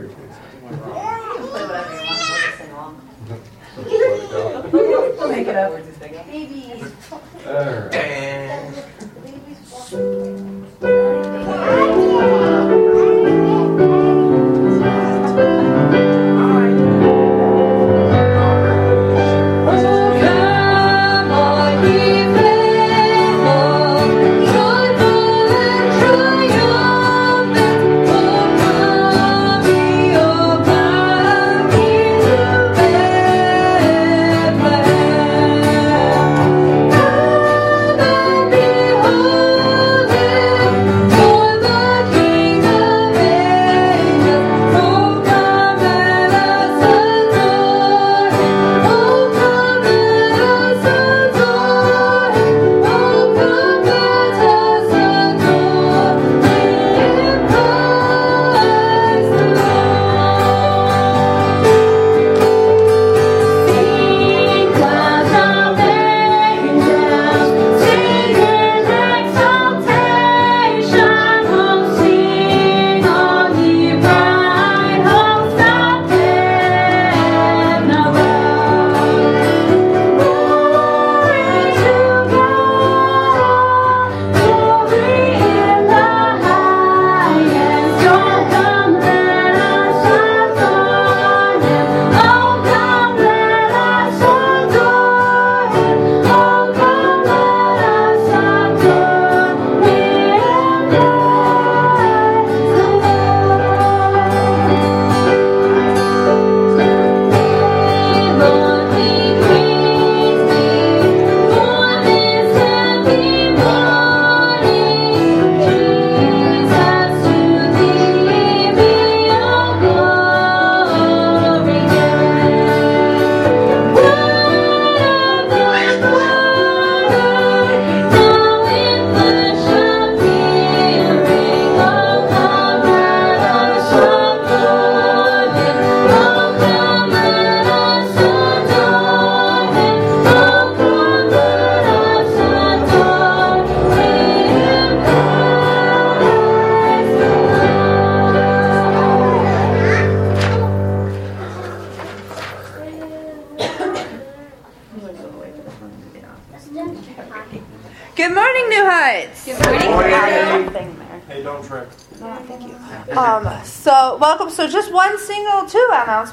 [0.00, 0.10] very.
[0.10, 2.18] You can play whatever you want.
[2.18, 3.08] We'll just sing along.
[3.76, 5.72] Let We'll make it up.
[6.26, 6.92] Babies.
[7.46, 8.27] All right.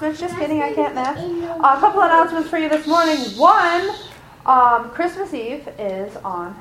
[0.01, 0.19] Announcements.
[0.19, 1.17] Just kidding, I can't math.
[1.17, 3.17] a couple announcements for you this morning.
[3.37, 3.91] One,
[4.45, 6.55] um, Christmas Eve is on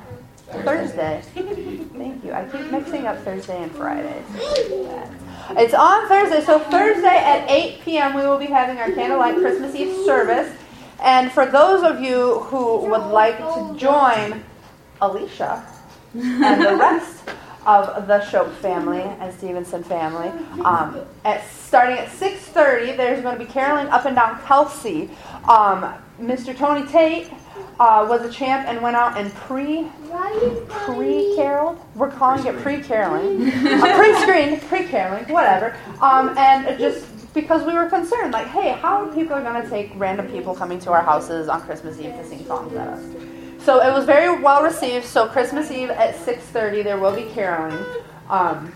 [0.63, 1.21] Thursday.
[1.33, 2.33] Thank you.
[2.33, 4.23] I keep mixing up Thursday and Friday.
[5.57, 6.43] It's on Thursday.
[6.45, 10.53] So, Thursday at 8 p.m., we will be having our candlelight Christmas Eve service.
[11.01, 14.43] And for those of you who would like to join
[15.01, 15.65] Alicia
[16.13, 17.23] and the rest
[17.65, 20.29] of the Shope family and Stevenson family.
[20.63, 22.14] Um, at starting at 6:30,
[23.05, 25.11] there's going to be caroling up and down Kelsey.
[25.47, 26.57] Um, Mr.
[26.57, 27.31] Tony Tate
[27.79, 29.87] uh, was a champ and went out and pre
[30.67, 31.79] pre caroled.
[31.95, 35.77] We're calling it pre caroling, uh, pre screened, pre caroling, whatever.
[36.01, 37.05] Um, and just
[37.35, 40.55] because we were concerned, like, hey, how are people are going to take random people
[40.55, 43.03] coming to our houses on Christmas Eve to sing songs at us.
[43.63, 45.05] So it was very well received.
[45.05, 47.85] So Christmas Eve at 6:30, there will be caroling.
[48.29, 48.73] Um,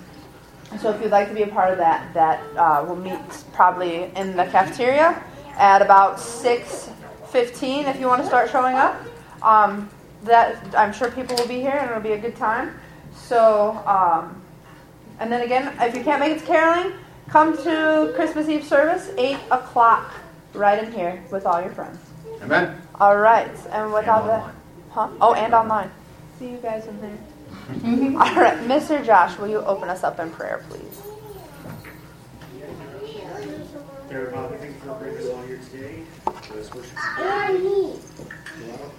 [0.80, 3.19] so if you'd like to be a part of that, that uh, will meet
[3.53, 5.22] probably in the cafeteria
[5.57, 7.88] at about 6:15.
[7.88, 9.02] If you want to start showing up,
[9.41, 9.90] um,
[10.24, 12.78] that I'm sure people will be here and it'll be a good time.
[13.16, 14.41] So um,
[15.19, 16.94] and then again, if you can't make it to caroling,
[17.28, 20.13] come to Christmas Eve service, 8 o'clock,
[20.53, 22.00] right in here with all your friends.
[22.41, 22.81] Amen.
[22.96, 24.40] All right, and with And all the,
[24.91, 25.09] huh?
[25.19, 25.91] Oh, and online.
[26.38, 27.18] See you guys in there.
[27.69, 28.16] Mm-hmm.
[28.18, 29.06] all right, Mr.
[29.06, 31.02] Josh, will you open us up in prayer, please?
[34.09, 36.04] Dear Father, thank you for bringing us all here today.
[36.25, 37.60] Let us worship Hi, me.
[37.60, 38.00] you.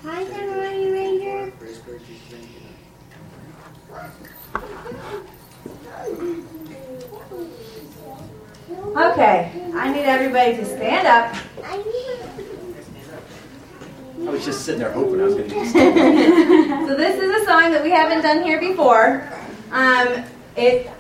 [0.05, 1.50] Hi, Ceremony Ranger.
[1.58, 2.49] Praise God, Jesus' name.
[8.96, 11.34] Okay, I need everybody to stand up.
[14.26, 15.72] I was just sitting there hoping I was going to get
[16.88, 19.26] So this is a song that we haven't done here before.
[19.72, 20.25] Um,
[20.56, 20.90] it,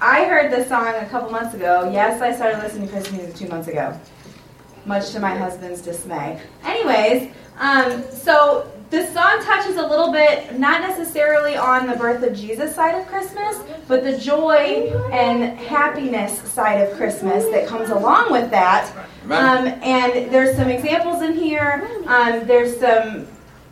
[0.00, 1.90] I heard this song a couple months ago.
[1.92, 3.98] Yes, I started listening to Christmas music two months ago,
[4.84, 6.40] much to my husband's dismay.
[6.62, 12.36] Anyways, um, so the song touches a little bit, not necessarily on the birth of
[12.36, 18.30] Jesus side of Christmas, but the joy and happiness side of Christmas that comes along
[18.30, 18.92] with that.
[19.24, 21.88] Um, and there's some examples in here.
[22.06, 23.26] Um, there's some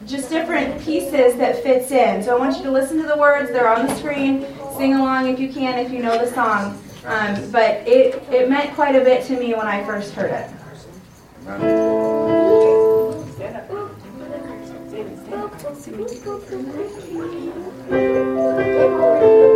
[0.04, 2.22] just different pieces that fits in.
[2.22, 3.50] So I want you to listen to the words.
[3.50, 4.46] They're on the screen.
[4.76, 6.80] Sing along if you can, if you know the song.
[7.06, 10.50] Um, but it, it meant quite a bit to me when I first heard it.
[15.36, 15.88] Thank
[19.22, 19.53] you.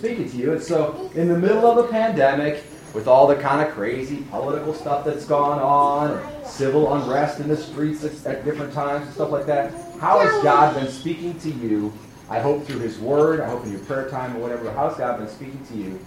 [0.00, 0.52] Speaking to you?
[0.52, 2.64] And so, in the middle of a pandemic,
[2.94, 7.56] with all the kind of crazy political stuff that's gone on, civil unrest in the
[7.56, 11.92] streets at, different times and stuff like that, how has God been speaking to you?
[12.30, 14.72] I hope through His Word, I hope in your prayer time or whatever.
[14.72, 16.00] How's God been speaking to you?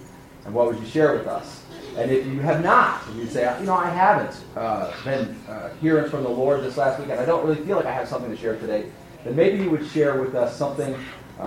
[0.45, 1.63] And what would you share with us?
[1.95, 5.69] And if you have not, if you say, you know, I haven't uh, been uh,
[5.79, 8.07] hearing from the Lord this last week, and I don't really feel like I have
[8.07, 8.89] something to share today,
[9.23, 10.95] then maybe you would share with us something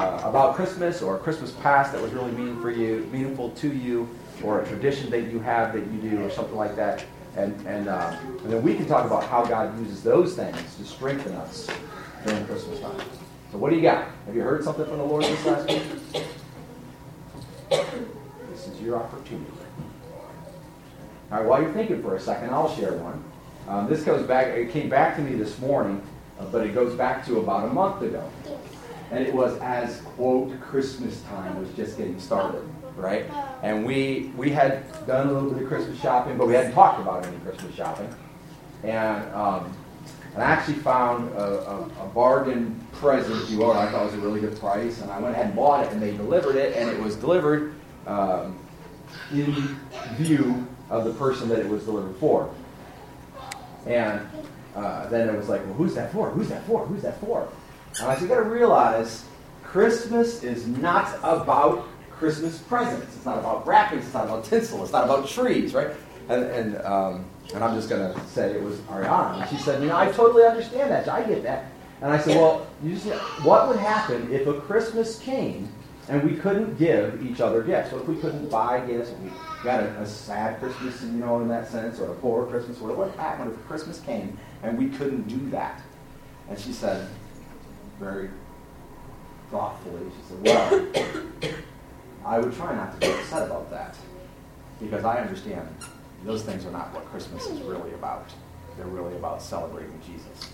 [0.06, 4.08] uh, about Christmas or Christmas past that was really meaning for you, meaningful to you,
[4.42, 7.04] or a tradition that you have that you do, or something like that.
[7.36, 10.84] And and, uh, and then we can talk about how God uses those things to
[10.84, 11.68] strengthen us
[12.25, 13.00] during Christmas time.
[13.52, 14.08] So what do you got?
[14.26, 15.82] Have you heard something from the Lord this last week?
[18.50, 19.50] This is your opportunity.
[21.30, 23.22] All right, while you're thinking for a second, I'll share one.
[23.68, 26.00] Um, this goes back, it came back to me this morning,
[26.38, 28.30] uh, but it goes back to about a month ago.
[29.10, 32.62] And it was as, quote, Christmas time was just getting started,
[32.96, 33.26] right?
[33.62, 37.00] And we, we had done a little bit of Christmas shopping, but we hadn't talked
[37.00, 38.12] about any Christmas shopping.
[38.82, 39.72] And, um,
[40.34, 44.14] and I actually found a, a, a bargain present, if you will, I thought was
[44.14, 45.00] a really good price.
[45.00, 47.75] And I went ahead and bought it, and they delivered it, and it was delivered
[48.06, 48.58] um,
[49.32, 49.78] in
[50.16, 52.52] view of the person that it was delivered for.
[53.86, 54.20] And
[54.75, 56.28] uh, then it was like, well, who's that for?
[56.30, 56.84] Who's that for?
[56.86, 57.48] Who's that for?
[58.00, 59.24] And I said, you got to realize
[59.62, 63.14] Christmas is not about Christmas presents.
[63.14, 64.04] It's not about wrappings.
[64.04, 64.82] It's not about tinsel.
[64.82, 65.90] It's not about trees, right?
[66.28, 67.24] And and um,
[67.54, 69.40] and I'm just gonna say it was Ariana.
[69.40, 71.08] And she said, you know, I totally understand that.
[71.08, 71.70] I get that.
[72.00, 75.68] And I said, well, you see, what would happen if a Christmas came
[76.08, 77.92] and we couldn't give each other gifts?
[77.92, 79.10] What if we couldn't buy gifts?
[79.10, 79.30] If we
[79.64, 82.80] got a, a sad Christmas, you know, in that sense, or a poor Christmas?
[82.80, 85.80] Or what would happen if Christmas came and we couldn't do that?
[86.48, 87.08] And she said,
[88.00, 88.30] very
[89.50, 90.86] thoughtfully, she said, well,
[92.26, 93.96] I would try not to be upset about that
[94.80, 95.68] because I understand
[96.24, 98.28] those things are not what Christmas is really about.
[98.76, 100.50] They're really about celebrating Jesus.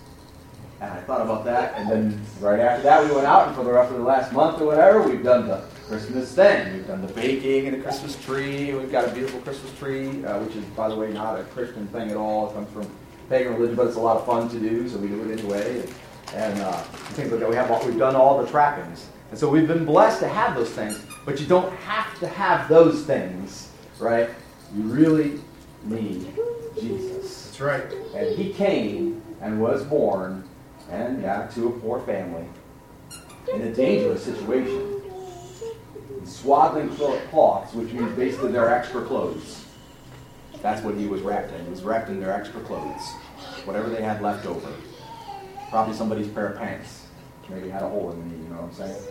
[0.81, 3.63] And I thought about that, and then right after that, we went out, and for
[3.63, 6.73] the rest of the last month or whatever, we've done the Christmas thing.
[6.73, 8.75] We've done the baking and the Christmas tree.
[8.75, 11.87] We've got a beautiful Christmas tree, uh, which is, by the way, not a Christian
[11.89, 12.51] thing at all.
[12.51, 12.91] It comes from
[13.29, 15.83] pagan religion, but it's a lot of fun to do, so we do it anyway.
[15.83, 15.95] And,
[16.35, 16.73] and uh,
[17.15, 17.49] things like that.
[17.49, 20.55] We have all, we've done all the trappings, and so we've been blessed to have
[20.55, 21.01] those things.
[21.25, 24.31] But you don't have to have those things, right?
[24.75, 25.41] You really
[25.85, 26.33] need
[26.81, 27.47] Jesus.
[27.47, 27.85] That's right.
[28.15, 30.49] And he came and was born,
[30.91, 32.47] and yeah, to a poor family
[33.53, 35.01] in a dangerous situation.
[36.19, 36.89] In swaddling
[37.31, 39.65] cloths, which means basically their extra clothes.
[40.61, 41.65] That's what he was wrapped in.
[41.65, 43.11] He was wrapped in their extra clothes,
[43.65, 44.73] whatever they had left over.
[45.73, 47.07] Probably somebody's pair of pants.
[47.49, 49.03] Maybe had a hole in the knee, you know what I'm saying?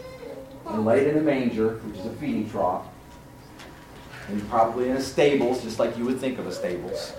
[0.68, 2.86] and laid in a manger, which is a feeding trough,
[4.28, 7.14] and probably in a stables, just like you would think of a stables.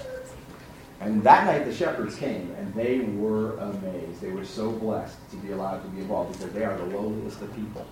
[1.00, 4.20] And that night the shepherds came, and they were amazed.
[4.20, 7.40] They were so blessed to be allowed to be involved because they are the lowliest
[7.42, 7.86] of people.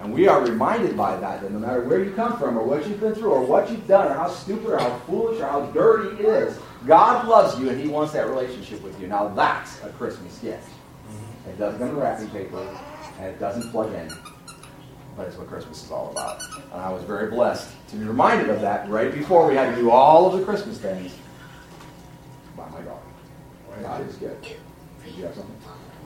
[0.00, 2.86] And we are reminded by that that no matter where you come from, or what
[2.86, 5.66] you've been through, or what you've done, or how stupid, or how foolish, or how
[5.66, 9.06] dirty it is, God loves you and He wants that relationship with you.
[9.06, 10.68] Now that's a Christmas gift.
[11.48, 12.66] It doesn't come in wrapping paper,
[13.18, 14.10] and it doesn't plug in.
[15.16, 16.42] But it's what Christmas is all about.
[16.72, 19.80] And I was very blessed to be reminded of that right before we had to
[19.80, 21.14] do all of the Christmas things
[22.56, 23.00] by my daughter.
[23.82, 24.40] God is good.
[24.42, 25.56] Did you have something?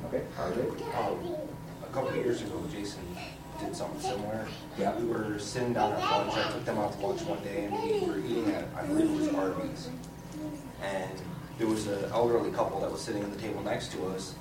[0.06, 0.96] Okay, RJ?
[0.96, 1.36] Um,
[1.82, 3.00] a couple of years ago, Jason
[3.60, 4.46] did something similar.
[4.78, 4.96] Yeah.
[4.98, 6.34] We were sitting down at lunch.
[6.34, 9.10] I took them out to lunch one day, and we were eating at, I believe
[9.10, 9.88] it was Arby's.
[10.82, 11.22] And
[11.58, 14.34] there was an elderly couple that was sitting at the table next to us,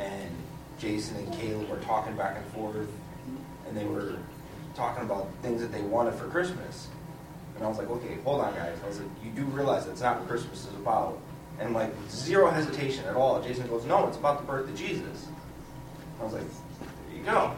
[0.00, 0.30] and
[0.78, 2.88] Jason and Caleb were talking back and forth,
[3.68, 4.16] and they were
[4.74, 6.88] talking about things that they wanted for Christmas.
[7.54, 8.78] And I was like, okay, hold on, guys.
[8.82, 11.18] I was like, you do realize that's not what Christmas is about.
[11.58, 13.42] And like, zero hesitation at all.
[13.42, 15.26] Jason goes, no, it's about the birth of Jesus.
[16.18, 16.48] I was like,
[17.08, 17.54] there you go.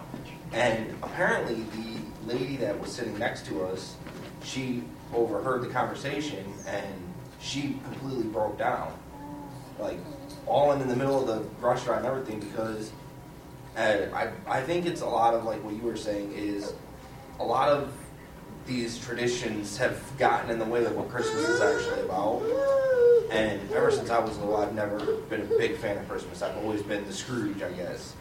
[0.52, 3.96] And apparently, the lady that was sitting next to us,
[4.42, 4.82] she
[5.14, 6.94] overheard the conversation and
[7.40, 8.92] she completely broke down.
[9.82, 9.98] Like,
[10.46, 12.92] all in, the middle of the restaurant and everything because
[13.76, 16.72] uh, I, I think it's a lot of like what you were saying is
[17.38, 17.92] a lot of
[18.66, 22.42] these traditions have gotten in the way of what Christmas is actually about.
[23.30, 24.98] And ever since I was little, I've never
[25.30, 26.42] been a big fan of Christmas.
[26.42, 28.14] I've always been the Scrooge, I guess.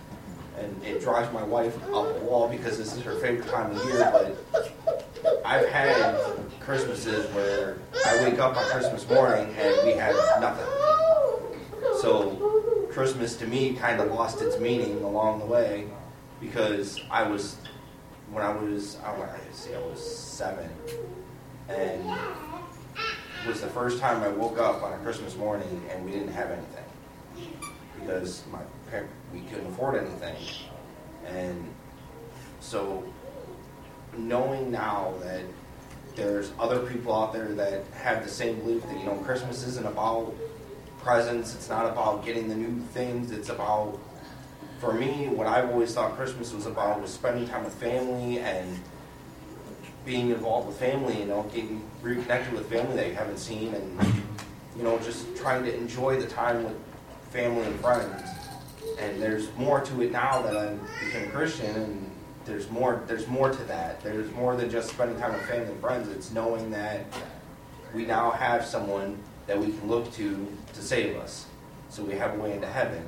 [0.57, 3.85] And it drives my wife up the wall because this is her favorite time of
[3.85, 4.09] year.
[4.11, 6.17] But I've had
[6.59, 10.80] Christmases where I wake up on Christmas morning and we have nothing.
[12.01, 15.87] So Christmas to me kind of lost its meaning along the way
[16.39, 17.57] because I was
[18.31, 20.67] when I was I want to say I was seven.
[21.69, 26.09] And it was the first time I woke up on a Christmas morning and we
[26.09, 27.61] didn't have anything
[27.99, 30.35] because my parent we couldn't afford anything.
[31.27, 31.63] And
[32.61, 33.03] so
[34.17, 35.43] knowing now that
[36.15, 39.85] there's other people out there that have the same belief that you know Christmas isn't
[39.85, 40.33] about
[41.03, 43.31] presents it's not about getting the new things.
[43.31, 43.99] It's about
[44.79, 48.79] for me what I've always thought Christmas was about was spending time with family and
[50.05, 54.23] being involved with family you know getting reconnected with family that you haven't seen and
[54.75, 56.75] you know just trying to enjoy the time with
[57.31, 58.23] family and friends.
[58.99, 62.11] And there's more to it now that I became a Christian and
[62.45, 64.01] there's more there's more to that.
[64.01, 66.07] There's more than just spending time with family and friends.
[66.09, 67.05] It's knowing that
[67.93, 69.17] we now have someone
[69.51, 71.45] that we can look to to save us.
[71.89, 73.03] So we have a way into heaven.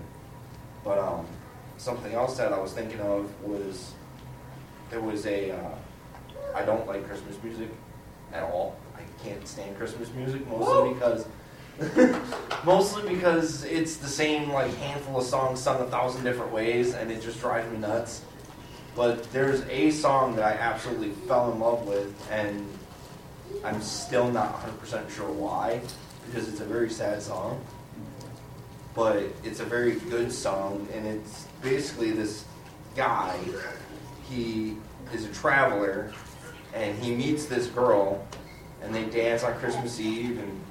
[0.84, 1.26] But um,
[1.78, 3.94] something else that I was thinking of was
[4.90, 5.76] there was a uh,
[6.54, 7.70] I don't like Christmas music
[8.34, 8.76] at all.
[8.98, 11.26] I can't stand Christmas music mostly because
[12.66, 17.10] mostly because it's the same like handful of songs sung a thousand different ways and
[17.10, 18.22] it just drives me nuts.
[18.98, 22.68] But there's a song that I absolutely fell in love with, and
[23.64, 25.82] I'm still not 100% sure why,
[26.26, 27.64] because it's a very sad song.
[28.96, 32.46] But it's a very good song, and it's basically this
[32.96, 33.38] guy.
[34.30, 34.78] He
[35.12, 36.14] is a traveler,
[36.74, 38.26] and he meets this girl,
[38.82, 40.62] and they dance on Christmas Eve, and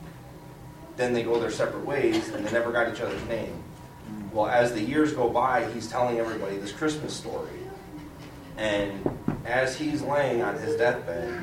[0.96, 3.62] then they go their separate ways, and they never got each other's name.
[4.32, 7.50] Well, as the years go by, he's telling everybody this Christmas story.
[8.56, 11.42] And as he's laying on his deathbed,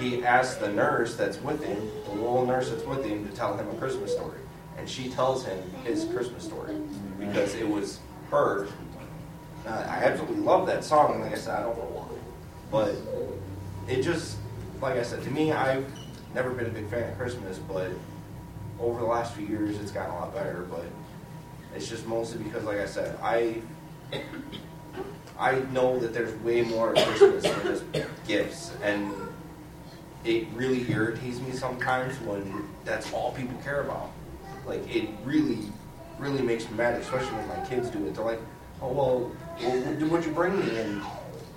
[0.00, 3.56] he asks the nurse that's with him, the little nurse that's with him, to tell
[3.56, 4.38] him a Christmas story.
[4.76, 6.76] And she tells him his Christmas story
[7.18, 8.00] because it was
[8.30, 8.66] her.
[9.66, 11.20] Uh, I absolutely love that song.
[11.20, 12.18] Like I said, I don't know why.
[12.70, 12.96] But
[13.88, 14.36] it just,
[14.80, 15.86] like I said, to me, I've
[16.34, 17.90] never been a big fan of Christmas, but
[18.80, 20.66] over the last few years, it's gotten a lot better.
[20.68, 20.84] But
[21.74, 23.62] it's just mostly because, like I said, I
[25.38, 27.84] I know that there's way more Christmas than just
[28.26, 29.12] gifts, and
[30.24, 34.10] it really irritates me sometimes when that's all people care about.
[34.66, 35.58] Like it really,
[36.18, 38.14] really makes me mad, especially when my kids do it.
[38.14, 38.40] They're like,
[38.80, 39.20] "Oh well,
[40.08, 41.02] what'd you bring me?" And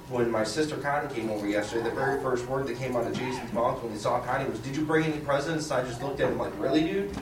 [0.09, 3.13] when my sister Connie came over yesterday, the very first word that came out of
[3.13, 6.01] Jason's mouth when he saw Connie was, "Did you bring any presents?" And I just
[6.03, 7.17] looked at him like, "Really, dude?"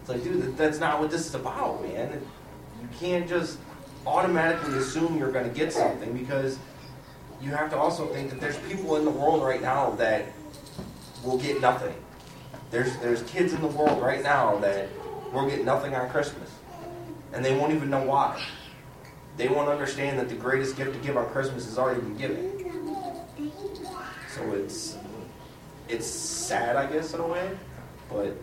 [0.00, 2.20] It's like, dude, that's not what this is about, man.
[2.80, 3.58] You can't just
[4.06, 6.58] automatically assume you're going to get something because
[7.42, 10.26] you have to also think that there's people in the world right now that
[11.24, 11.94] will get nothing.
[12.70, 14.88] There's there's kids in the world right now that
[15.32, 16.50] will get nothing on Christmas,
[17.32, 18.40] and they won't even know why.
[19.36, 23.52] they won't understand that the greatest gift to give on Christmas has already been given.
[24.34, 24.96] So it's
[25.88, 27.50] it's sad, I guess, in a way,
[28.10, 28.36] but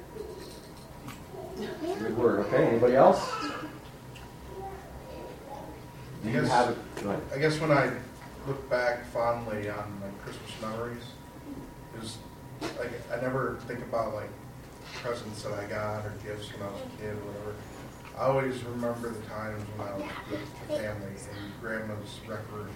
[2.00, 2.40] Good word.
[2.48, 2.66] Okay.
[2.68, 3.32] Anybody else?
[6.24, 6.50] Do you Yes.
[6.50, 6.78] have it?
[7.34, 7.92] I guess when I
[8.48, 11.04] look back fondly on my Christmas memories,
[12.02, 12.18] is
[12.62, 14.30] like I never think about like
[15.02, 17.56] presents that I got or gifts when I was a kid or whatever.
[18.18, 22.70] I always remember the times when I was with the family in grandma's rec room.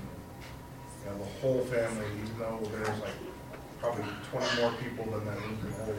[1.06, 3.16] You know, the whole family, even though there's like
[3.80, 5.96] probably 20 more people than that room can hold,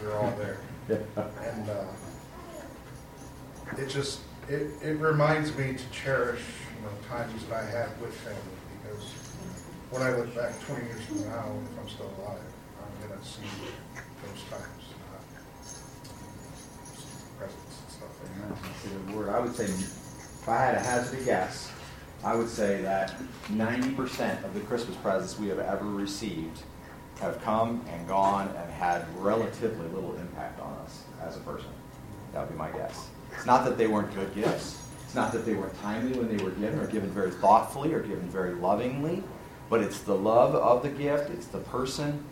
[0.00, 0.58] they're all there.
[1.50, 1.84] And uh,
[3.78, 6.42] it just it, it reminds me to cherish
[6.76, 8.38] you know times that I had with family
[8.82, 9.04] because
[9.90, 12.40] when I look back 20 years from now, if I'm still alive,
[13.24, 13.48] Gonna
[14.22, 16.58] those times, not uh,
[17.38, 19.30] presents and stuff a word.
[19.30, 21.72] I would say, if I had to hazard a guess,
[22.22, 23.14] I would say that
[23.48, 26.64] 90% of the Christmas presents we have ever received
[27.20, 31.70] have come and gone and had relatively little impact on us as a person.
[32.34, 33.08] That would be my guess.
[33.32, 34.86] It's not that they weren't good gifts.
[35.06, 38.00] It's not that they weren't timely when they were given or given very thoughtfully or
[38.00, 39.22] given very lovingly,
[39.70, 42.22] but it's the love of the gift, it's the person,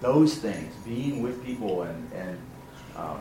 [0.00, 2.38] those things, being with people and, and
[2.96, 3.20] um,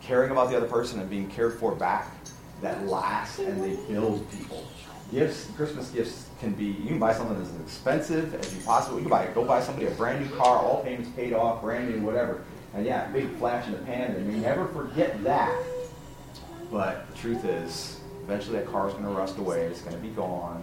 [0.00, 2.12] caring about the other person and being cared for back
[2.60, 4.66] that lasts and they build people.
[5.10, 9.08] Gifts, Christmas gifts can be, you can buy something as expensive as you possibly, you
[9.08, 12.00] can buy, go buy somebody a brand new car, all payments paid off, brand new,
[12.02, 12.44] whatever.
[12.74, 15.58] And yeah, big flash in the pan, and you never forget that.
[16.70, 20.10] But the truth is, eventually that car's going to rust away, it's going to be
[20.10, 20.62] gone.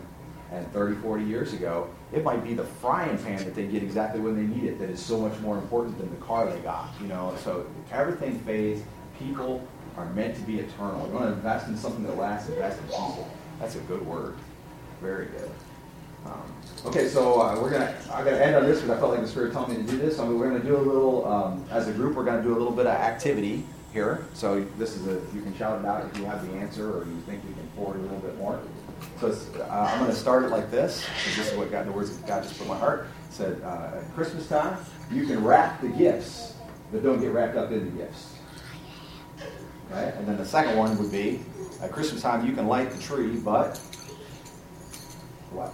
[0.51, 4.21] And 30, 40 years ago, it might be the frying pan that they get exactly
[4.21, 6.89] when they need it that is so much more important than the car they got.
[7.01, 8.81] You know, so everything fades.
[9.19, 9.65] People
[9.97, 11.07] are meant to be eternal.
[11.07, 13.29] You want to invest in something that lasts, invest in people.
[13.59, 14.35] That's a good word.
[15.01, 15.49] Very good.
[16.25, 16.41] Um,
[16.85, 17.95] okay, so uh, we're gonna.
[18.11, 19.97] I'm gonna end on this because I felt like the Spirit told me to do
[19.97, 20.17] this.
[20.17, 21.25] So we're gonna do a little.
[21.25, 23.63] Um, as a group, we're gonna do a little bit of activity
[23.93, 24.25] here.
[24.33, 25.21] So this is a.
[25.35, 27.67] You can shout it out if you have the answer or you think you can
[27.75, 28.59] forward a little bit more.
[29.19, 31.05] So it's, uh, I'm gonna start it like this.
[31.25, 33.07] This is what God, the words that God just put in my heart.
[33.29, 34.77] It said uh, at Christmas time,
[35.11, 36.53] you can wrap the gifts,
[36.91, 38.33] but don't get wrapped up in the gifts.
[39.89, 40.13] Right?
[40.15, 41.41] And then the second one would be
[41.81, 43.77] at Christmas time, you can light the tree, but
[45.51, 45.71] what?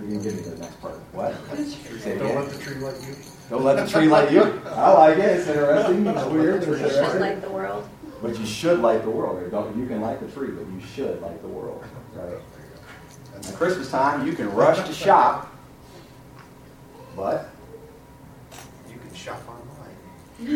[0.00, 0.94] You can give me the next part.
[1.12, 1.34] What?
[1.56, 2.36] Say Don't again.
[2.36, 3.16] let the tree light you.
[3.50, 4.62] Don't let the tree light you.
[4.66, 5.24] I like it.
[5.24, 6.06] It's interesting.
[6.06, 6.56] It's weird.
[6.62, 7.20] It's You should interesting.
[7.20, 7.86] like the world.
[8.22, 9.50] But you should like the world.
[9.50, 11.82] Don't, you can like the tree, but you should like the world.
[12.14, 12.38] Right?
[13.36, 15.54] At Christmas time, you can rush to shop,
[17.16, 17.48] but
[18.88, 19.60] you can shop online.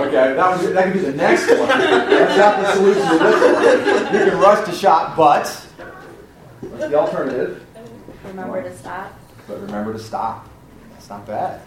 [0.00, 1.68] okay, that was that could be the next one.
[1.68, 4.14] That's not the solution to this one.
[4.14, 5.46] You can rush to shop, but
[6.60, 7.66] what's the alternative?
[8.24, 9.18] Remember to stop.
[9.46, 10.48] But remember to stop.
[10.92, 11.60] That's not bad.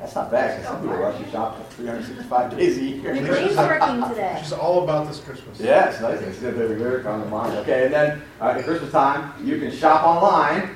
[0.00, 3.14] That's not bad because some people rush to shop for 365 days a year.
[3.14, 4.38] The brain's working today.
[4.40, 5.60] She's all about this Christmas.
[5.60, 6.20] Yes, nice.
[6.20, 6.54] It's good.
[6.54, 7.56] Very lyric on the mind.
[7.58, 10.74] Okay, and then uh, at Christmas time, you can shop online.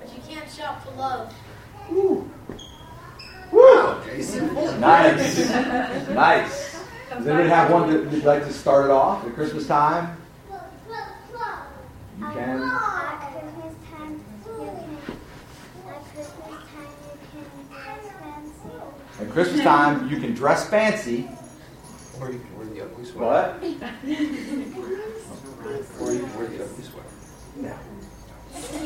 [0.00, 1.34] But you can't shop for love.
[1.90, 2.30] Woo!
[4.16, 4.54] Jason.
[4.80, 5.38] Nice.
[6.10, 6.84] nice.
[7.10, 10.16] Does anybody have one that you'd like to start it off at Christmas time?
[12.18, 12.62] You can.
[12.62, 14.68] At Christmas time, you can.
[15.88, 16.92] At Christmas time,
[17.34, 18.70] you can dress fancy.
[19.22, 21.28] At Christmas time, you can dress fancy.
[22.20, 23.52] Or you can wear the ugly sweater.
[23.54, 23.62] What?
[26.00, 27.78] Or you can wear the ugly sweater.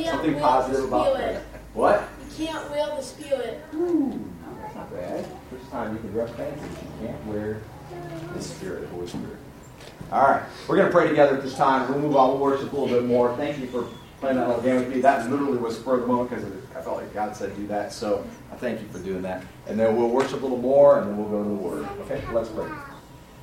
[0.05, 1.41] Something positive about that.
[1.73, 2.07] What?
[2.39, 3.65] You can't wear the spirit.
[3.73, 5.27] That's not bad.
[5.49, 6.61] Christmas time, you can dress fancy.
[7.01, 7.63] You can't wear
[8.35, 9.39] the Spirit, the Holy Spirit.
[10.13, 11.91] All right, we're going to pray together at this time.
[11.91, 12.33] We'll move on.
[12.33, 13.35] We'll worship a little bit more.
[13.37, 13.87] Thank you for
[14.21, 15.01] playing that little game with me.
[15.01, 17.93] That literally was of the moment because I felt like God said do that.
[17.93, 19.45] So I thank you for doing that.
[19.67, 21.89] And then we'll worship a little more, and then we'll go to the Word.
[22.03, 22.71] Okay, let's pray.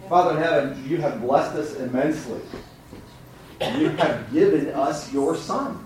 [0.09, 2.41] Father in heaven, you have blessed us immensely.
[3.77, 5.85] You have given us your Son.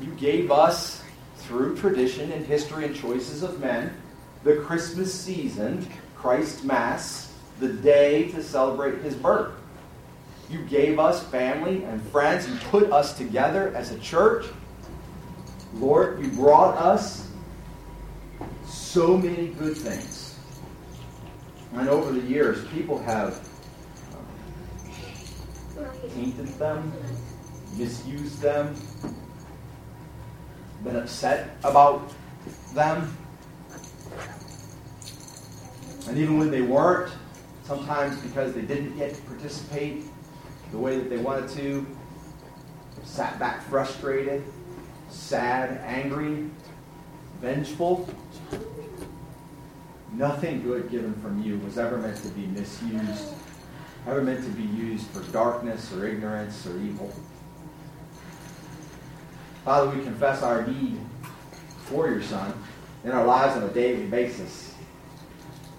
[0.00, 1.02] You gave us,
[1.36, 3.94] through tradition and history and choices of men,
[4.42, 9.52] the Christmas season, Christ Mass, the day to celebrate his birth.
[10.50, 12.48] You gave us family and friends.
[12.48, 14.46] You put us together as a church.
[15.74, 17.28] Lord, you brought us
[18.64, 20.38] so many good things.
[21.74, 23.48] And over the years, people have
[25.76, 26.92] um, tainted them,
[27.76, 28.74] misused them,
[30.84, 32.12] been upset about
[32.74, 33.16] them.
[36.06, 37.12] And even when they weren't,
[37.64, 40.04] sometimes because they didn't get to participate
[40.74, 41.86] the way that they wanted to,
[43.04, 44.42] sat back frustrated,
[45.08, 46.50] sad, angry,
[47.40, 48.08] vengeful.
[50.14, 53.34] Nothing good given from you was ever meant to be misused,
[54.08, 57.14] ever meant to be used for darkness or ignorance or evil.
[59.64, 60.98] Father, we confess our need
[61.84, 62.52] for your Son
[63.04, 64.74] in our lives on a daily basis.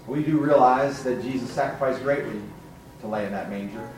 [0.06, 2.40] We do realize that Jesus sacrificed greatly
[3.02, 3.90] to lay in that manger.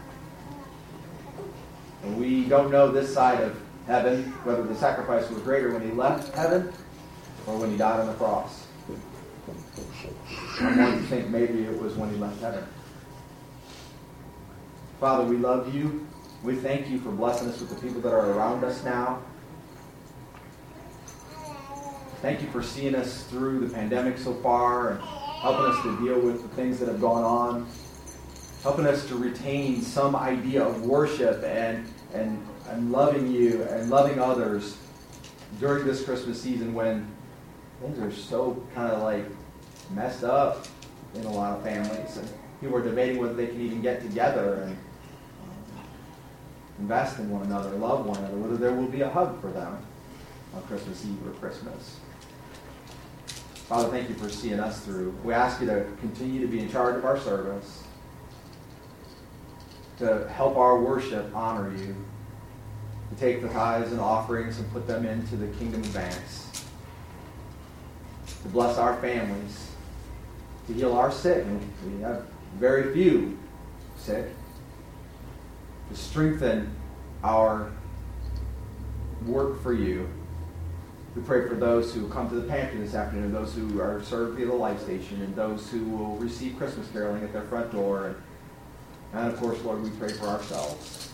[2.17, 6.35] We don't know this side of heaven whether the sacrifice was greater when he left
[6.35, 6.73] heaven
[7.47, 8.67] or when he died on the cross.
[10.61, 12.65] I'm wanting to think maybe it was when he left heaven.
[15.01, 16.07] Father, we love you.
[16.43, 19.23] We thank you for blessing us with the people that are around us now.
[22.21, 26.21] Thank you for seeing us through the pandemic so far and helping us to deal
[26.21, 27.69] with the things that have gone on,
[28.65, 34.19] helping us to retain some idea of worship and, and, and loving you and loving
[34.19, 34.77] others
[35.61, 37.07] during this Christmas season when
[37.81, 39.25] things are so kind of like
[39.95, 40.67] messed up
[41.15, 42.17] in a lot of families.
[42.17, 42.29] And
[42.61, 45.85] people are debating whether they can even get together and um,
[46.79, 49.79] invest in one another, love one another, whether there will be a hug for them
[50.55, 52.01] on Christmas Eve or Christmas.
[53.69, 55.15] Father, thank you for seeing us through.
[55.23, 57.85] We ask you to continue to be in charge of our service,
[59.99, 61.95] to help our worship honor you,
[63.11, 66.65] to take the tithes and offerings and put them into the kingdom advance,
[68.43, 69.71] to bless our families,
[70.67, 71.45] to heal our sick.
[71.45, 73.39] And we have very few
[73.97, 74.27] sick,
[75.91, 76.75] to strengthen
[77.25, 77.73] our
[79.27, 80.09] work for you
[81.19, 84.37] we pray for those who come to the pantry this afternoon, those who are served
[84.37, 88.15] via the light station, and those who will receive Christmas caroling at their front door.
[89.15, 91.11] And, of course, Lord, we pray for ourselves.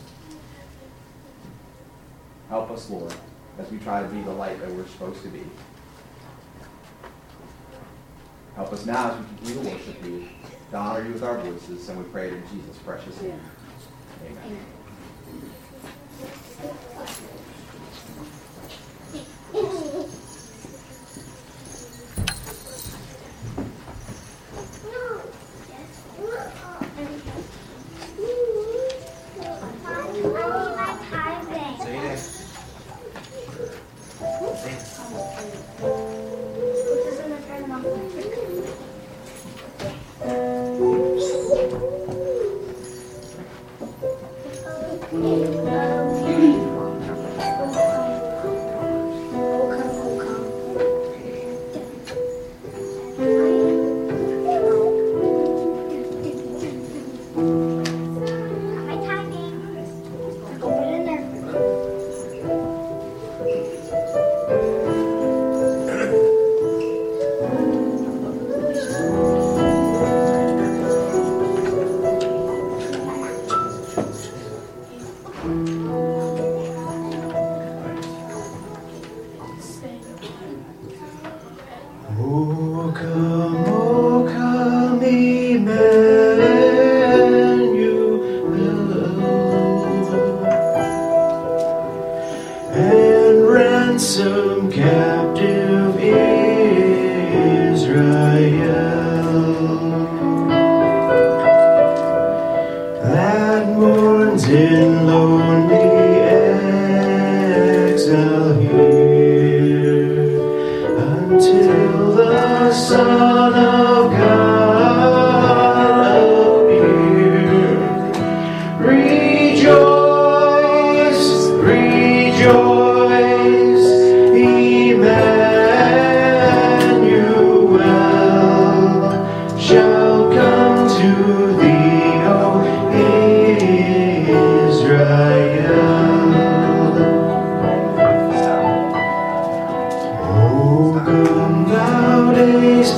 [2.48, 3.14] Help us, Lord,
[3.58, 5.42] as we try to be the light that we're supposed to be.
[8.56, 10.28] Help us now as we continue to worship you,
[10.70, 13.40] to honor you with our voices, and we pray it in Jesus' precious name.
[14.26, 14.38] Amen.
[14.46, 14.83] Amen.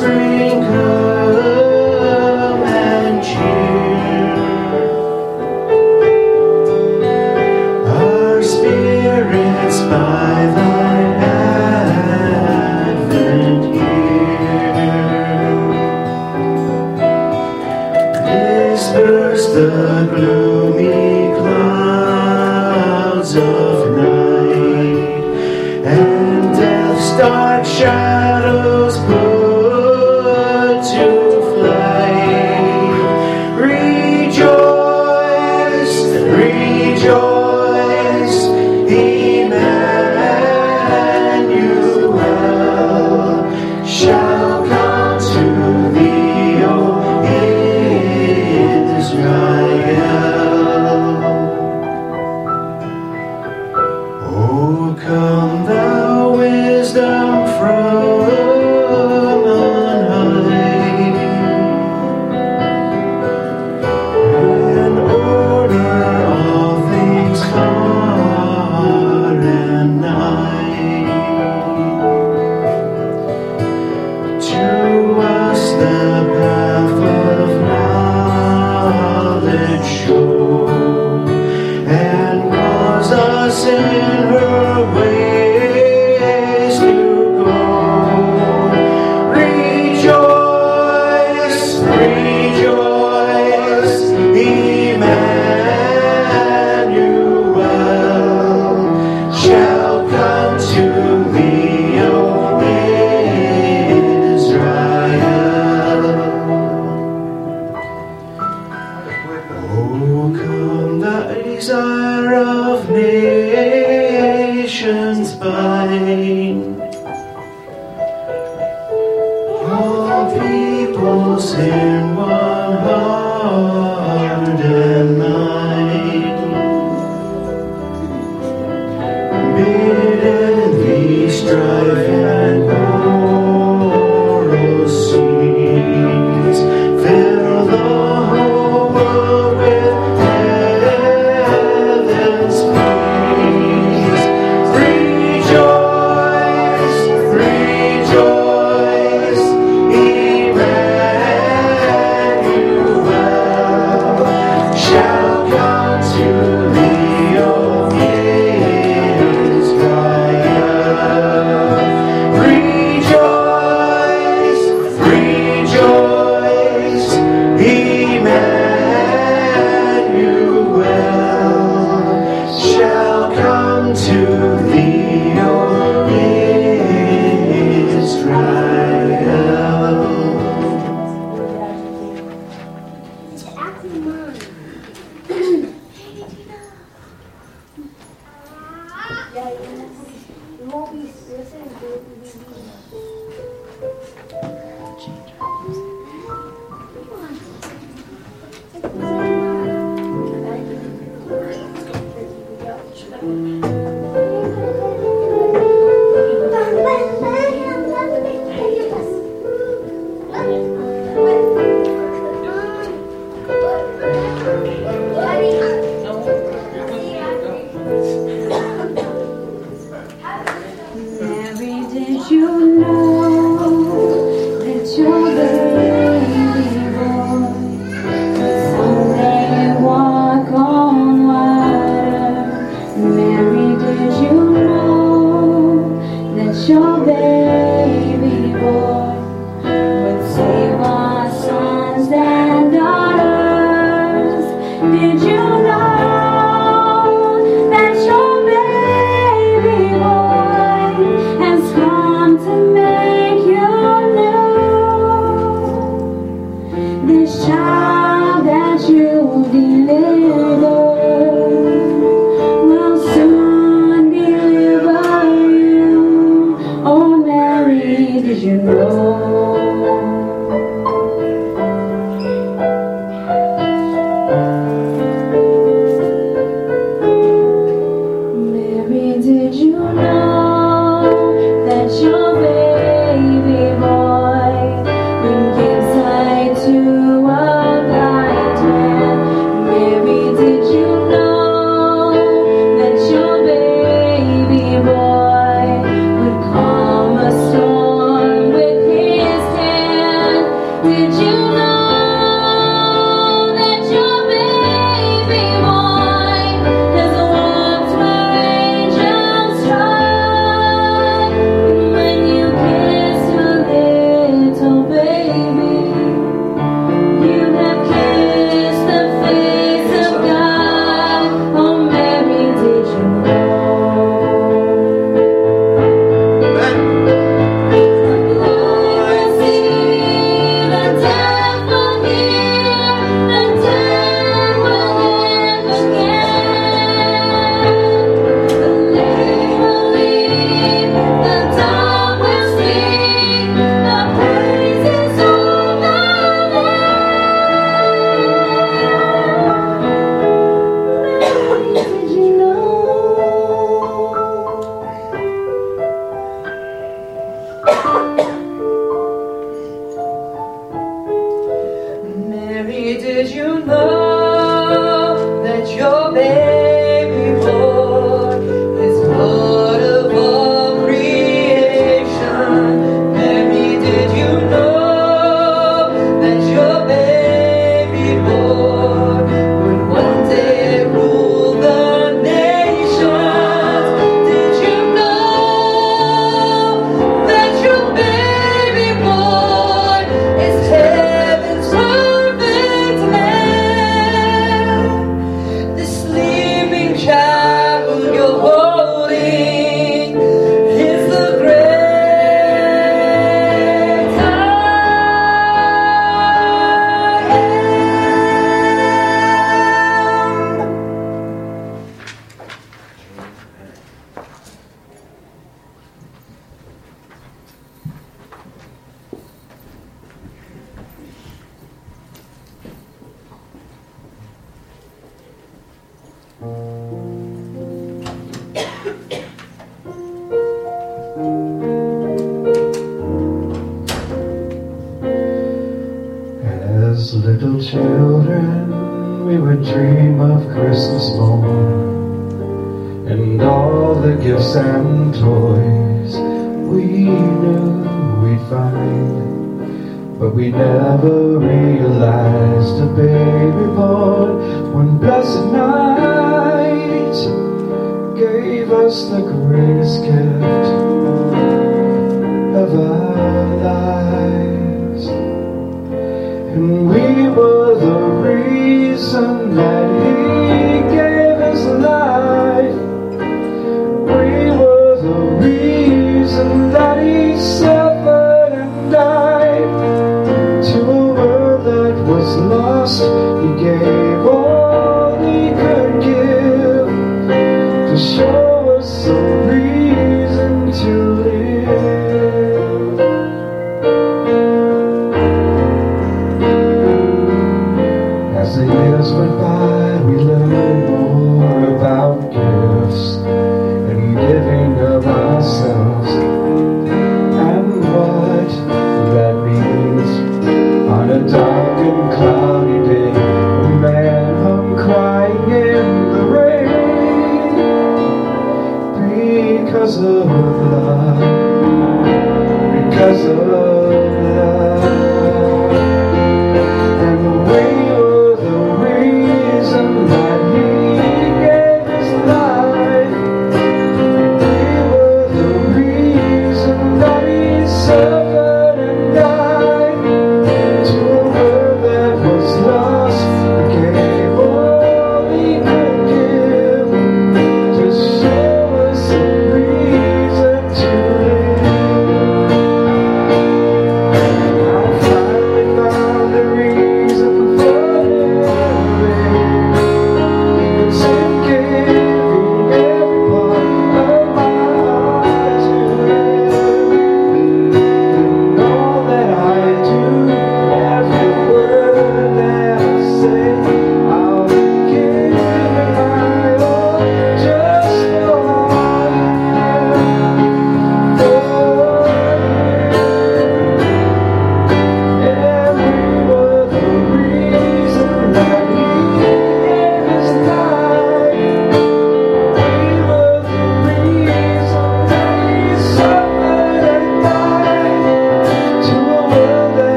[0.00, 0.35] Dark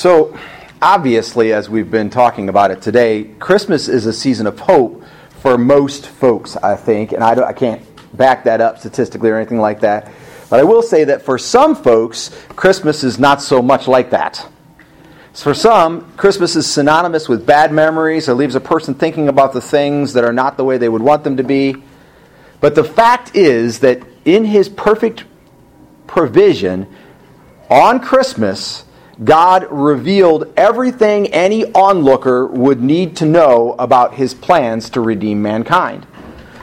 [0.00, 0.34] So,
[0.80, 5.04] obviously, as we've been talking about it today, Christmas is a season of hope
[5.42, 7.82] for most folks, I think, and I, I can't
[8.16, 10.10] back that up statistically or anything like that.
[10.48, 14.48] But I will say that for some folks, Christmas is not so much like that.
[15.34, 18.26] For some, Christmas is synonymous with bad memories.
[18.26, 21.02] It leaves a person thinking about the things that are not the way they would
[21.02, 21.76] want them to be.
[22.62, 25.24] But the fact is that in His perfect
[26.06, 26.86] provision,
[27.68, 28.86] on Christmas,
[29.22, 36.06] God revealed everything any onlooker would need to know about His plans to redeem mankind.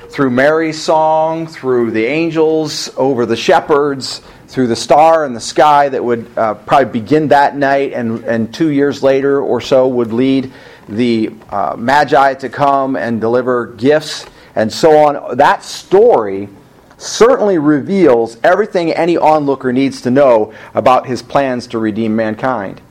[0.10, 5.89] Through Mary's song, through the angels over the shepherds, through the star in the sky
[5.89, 10.12] that would uh, probably begin that night and, and two years later or so would
[10.14, 10.51] lead
[10.88, 15.38] the uh, Magi to come and deliver gifts and so on.
[15.38, 16.49] That story
[16.98, 22.82] certainly reveals everything any onlooker needs to know about his plans to redeem mankind.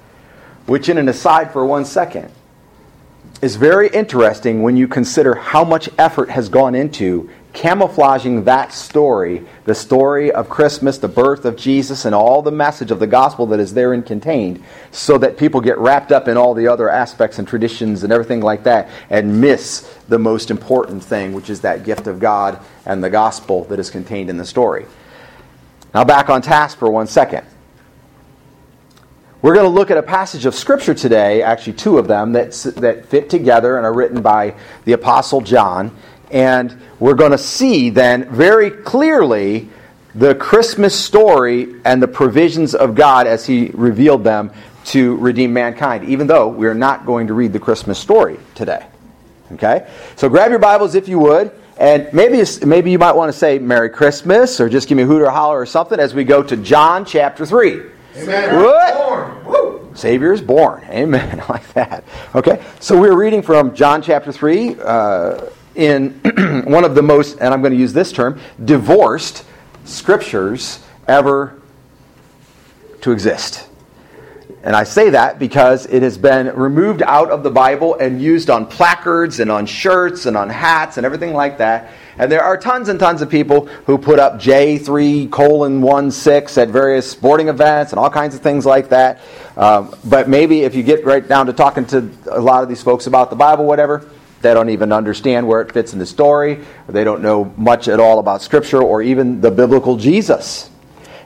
[0.67, 2.29] which, in an aside for one second,
[3.41, 9.45] is very interesting when you consider how much effort has gone into camouflaging that story,
[9.65, 13.47] the story of Christmas, the birth of Jesus, and all the message of the gospel
[13.47, 17.39] that is therein contained, so that people get wrapped up in all the other aspects
[17.39, 21.83] and traditions and everything like that and miss the most important thing, which is that
[21.83, 24.85] gift of God and the gospel that is contained in the story.
[25.95, 27.47] Now, back on task for one second.
[29.43, 32.53] We're going to look at a passage of Scripture today, actually, two of them, that,
[32.77, 35.97] that fit together and are written by the Apostle John.
[36.31, 39.69] And we're going to see then very clearly
[40.15, 44.51] the Christmas story and the provisions of God as He revealed them
[44.87, 48.87] to redeem mankind, even though we're not going to read the Christmas story today.
[49.53, 49.89] Okay?
[50.17, 51.53] So grab your Bibles if you would.
[51.79, 55.07] And maybe, maybe you might want to say Merry Christmas or just give me a
[55.07, 57.83] hoot or holler or something as we go to John chapter 3.
[58.17, 58.57] Amen.
[58.57, 59.99] What?
[59.99, 60.85] Savior is born.
[60.89, 61.43] Amen.
[61.49, 62.05] Like that.
[62.35, 65.41] Okay, so we're reading from John chapter 3 uh,
[65.77, 69.45] in one of the most, and I'm going to use this term, divorced
[69.85, 71.61] scriptures ever
[73.03, 73.69] to exist.
[74.67, 78.51] And I say that because it has been removed out of the Bible and used
[78.51, 81.93] on placards and on shirts and on hats and everything like that.
[82.19, 86.59] And there are tons and tons of people who put up J3 colon 1 6
[86.59, 89.21] at various sporting events and all kinds of things like that.
[89.57, 92.83] Um, but maybe if you get right down to talking to a lot of these
[92.83, 94.11] folks about the Bible, whatever,
[94.43, 96.65] they don't even understand where it fits in the story.
[96.89, 100.71] Or they don't know much at all about Scripture or even the biblical Jesus.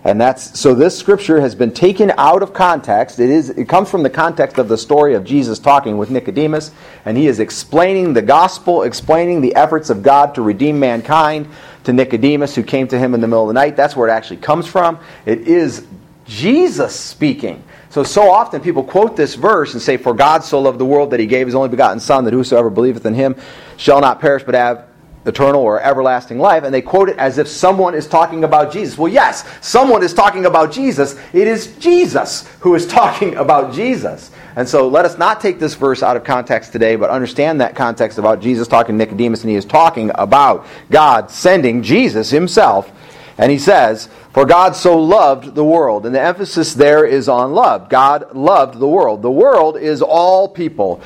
[0.03, 3.21] And that's so this scripture has been taken out of context.
[3.21, 6.71] It is it comes from the context of the story of Jesus talking with Nicodemus
[7.05, 11.49] and he is explaining the gospel, explaining the efforts of God to redeem mankind
[11.85, 13.77] to Nicodemus who came to him in the middle of the night.
[13.77, 14.99] That's where it actually comes from.
[15.27, 15.87] It is
[16.25, 17.63] Jesus speaking.
[17.91, 21.11] So so often people quote this verse and say for God so loved the world
[21.11, 23.37] that he gave his only begotten son that whosoever believeth in him
[23.77, 24.87] shall not perish but have
[25.27, 28.97] eternal or everlasting life, and they quote it as if someone is talking about Jesus.
[28.97, 31.19] Well, yes, someone is talking about Jesus.
[31.33, 34.31] It is Jesus who is talking about Jesus.
[34.57, 37.77] And so let us not take this verse out of context today, but understand that
[37.77, 42.91] context about Jesus talking to Nicodemus, and he is talking about God sending Jesus himself.
[43.39, 46.07] And he says, For God so loved the world.
[46.07, 47.89] And the emphasis there is on love.
[47.89, 49.23] God loved the world.
[49.23, 51.01] The world is all people.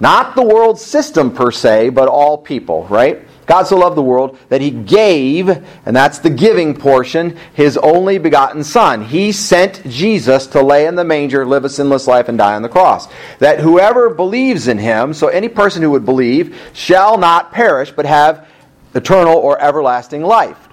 [0.00, 3.26] Not the world system per se, but all people, right?
[3.50, 8.16] God so loved the world that he gave, and that's the giving portion, his only
[8.16, 9.04] begotten Son.
[9.04, 12.62] He sent Jesus to lay in the manger, live a sinless life, and die on
[12.62, 13.08] the cross.
[13.40, 18.06] That whoever believes in him, so any person who would believe, shall not perish, but
[18.06, 18.46] have
[18.94, 20.69] eternal or everlasting life.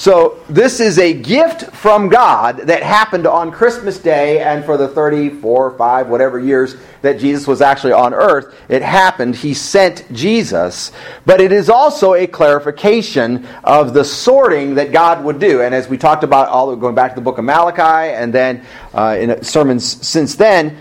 [0.00, 4.88] So, this is a gift from God that happened on Christmas Day and for the
[4.88, 8.58] 34, 5, whatever years that Jesus was actually on earth.
[8.70, 9.36] It happened.
[9.36, 10.90] He sent Jesus.
[11.26, 15.60] But it is also a clarification of the sorting that God would do.
[15.60, 18.64] And as we talked about, all going back to the book of Malachi and then
[18.94, 20.78] uh, in sermons since then,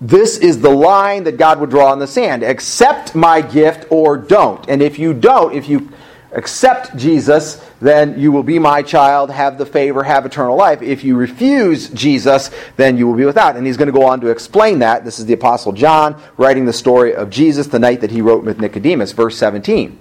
[0.00, 2.44] this is the line that God would draw in the sand.
[2.44, 4.66] Accept my gift or don't.
[4.70, 5.92] And if you don't, if you
[6.32, 10.82] accept Jesus, then you will be my child, have the favor, have eternal life.
[10.82, 13.56] If you refuse Jesus, then you will be without.
[13.56, 15.04] And he's going to go on to explain that.
[15.04, 18.44] This is the Apostle John writing the story of Jesus the night that he wrote
[18.44, 19.98] with Nicodemus, verse 17.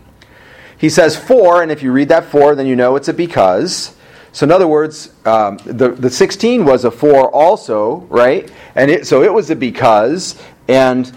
[0.77, 3.95] He says, For, and if you read that for, then you know it's a because.
[4.31, 8.49] So, in other words, um, the, the 16 was a for also, right?
[8.75, 10.41] And it, so it was a because.
[10.67, 11.11] And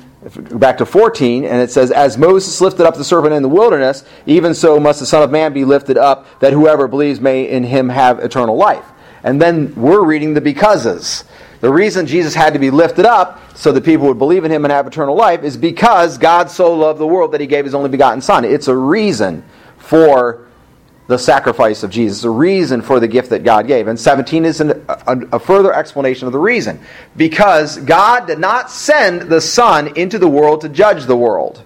[0.53, 4.05] back to 14, and it says, As Moses lifted up the serpent in the wilderness,
[4.27, 7.65] even so must the Son of Man be lifted up, that whoever believes may in
[7.65, 8.85] him have eternal life.
[9.25, 11.25] And then we're reading the becauses.
[11.61, 14.65] The reason Jesus had to be lifted up so that people would believe in him
[14.65, 17.75] and have eternal life is because God so loved the world that he gave his
[17.75, 18.45] only begotten Son.
[18.45, 19.45] It's a reason
[19.79, 20.49] for
[21.13, 23.87] the sacrifice of Jesus, the reason for the gift that God gave.
[23.87, 26.81] And 17 is an, a, a, further explanation of the reason.
[27.17, 31.63] Because God did not send the Son into the world to judge the world,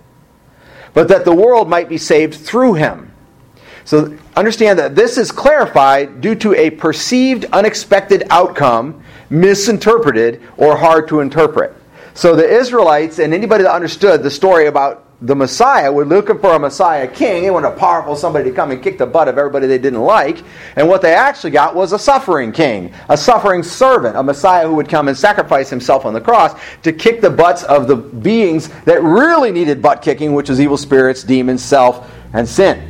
[0.94, 3.12] but that the world might be saved through him.
[3.84, 11.07] So understand that this is clarified due to a perceived unexpected outcome, misinterpreted, or hard
[11.09, 11.72] to interpret.
[12.14, 16.52] So the Israelites and anybody that understood the story about the Messiah were looking for
[16.52, 17.42] a Messiah king.
[17.42, 20.02] They wanted a powerful somebody to come and kick the butt of everybody they didn't
[20.02, 20.42] like.
[20.76, 24.74] And what they actually got was a suffering king, a suffering servant, a Messiah who
[24.74, 28.68] would come and sacrifice himself on the cross to kick the butts of the beings
[28.84, 32.86] that really needed butt kicking, which was evil spirits, demons, self, and sin.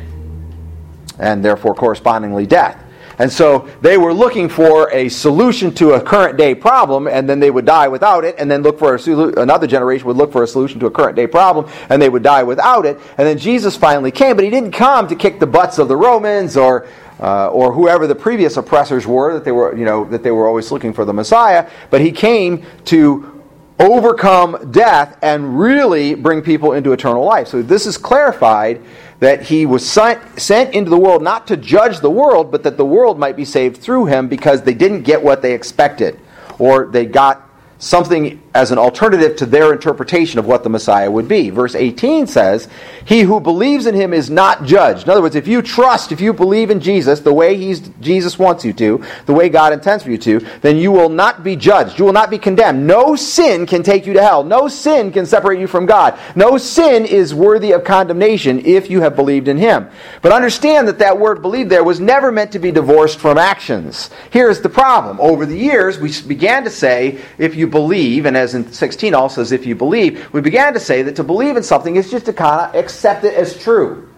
[1.19, 2.83] And therefore, correspondingly, death.
[3.19, 7.39] And so they were looking for a solution to a current day problem, and then
[7.39, 10.43] they would die without it, and then look for a another generation would look for
[10.43, 12.99] a solution to a current day problem, and they would die without it.
[13.17, 15.95] And then Jesus finally came, but he didn't come to kick the butts of the
[15.95, 16.87] Romans or
[17.19, 20.47] uh, or whoever the previous oppressors were that they were you know that they were
[20.47, 21.67] always looking for the Messiah.
[21.89, 23.33] But he came to
[23.79, 27.47] overcome death and really bring people into eternal life.
[27.47, 28.83] So this is clarified
[29.19, 32.85] that he was sent, into the world not to judge the world, but that the
[32.85, 36.19] world might be saved through him because they didn't get what they expected
[36.59, 37.49] or they got
[37.79, 41.51] something as an alternative to their interpretation of what the Messiah would be.
[41.51, 42.67] Verse 18 says,
[43.05, 45.03] He who believes in him is not judged.
[45.03, 48.39] In other words, if you trust, if you believe in Jesus the way he's, Jesus
[48.39, 51.55] wants you to, the way God intends for you to, then you will not be
[51.55, 51.99] judged.
[51.99, 52.87] You will not be condemned.
[52.87, 54.43] No sin can take you to hell.
[54.43, 56.17] No sin can separate you from God.
[56.35, 59.87] No sin is worthy of condemnation if you have believed in him.
[60.23, 64.09] But understand that that word believe there was never meant to be divorced from actions.
[64.31, 65.19] Here's the problem.
[65.19, 69.43] Over the years, we began to say, if you believe, and as in 16 also
[69.43, 72.25] says, if you believe, we began to say that to believe in something is just
[72.25, 74.09] to kind of accept it as true.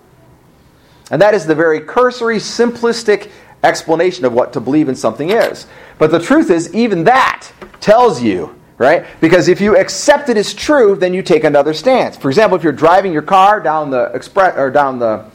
[1.12, 3.32] And that is the very cursory, simplistic
[3.64, 5.68] explanation of what to believe in something is.
[5.98, 7.52] But the truth is, even that
[7.82, 9.06] tells you, right?
[9.20, 12.16] Because if you accept it as true, then you take another stance.
[12.16, 15.26] For example, if you're driving your car down the express or down the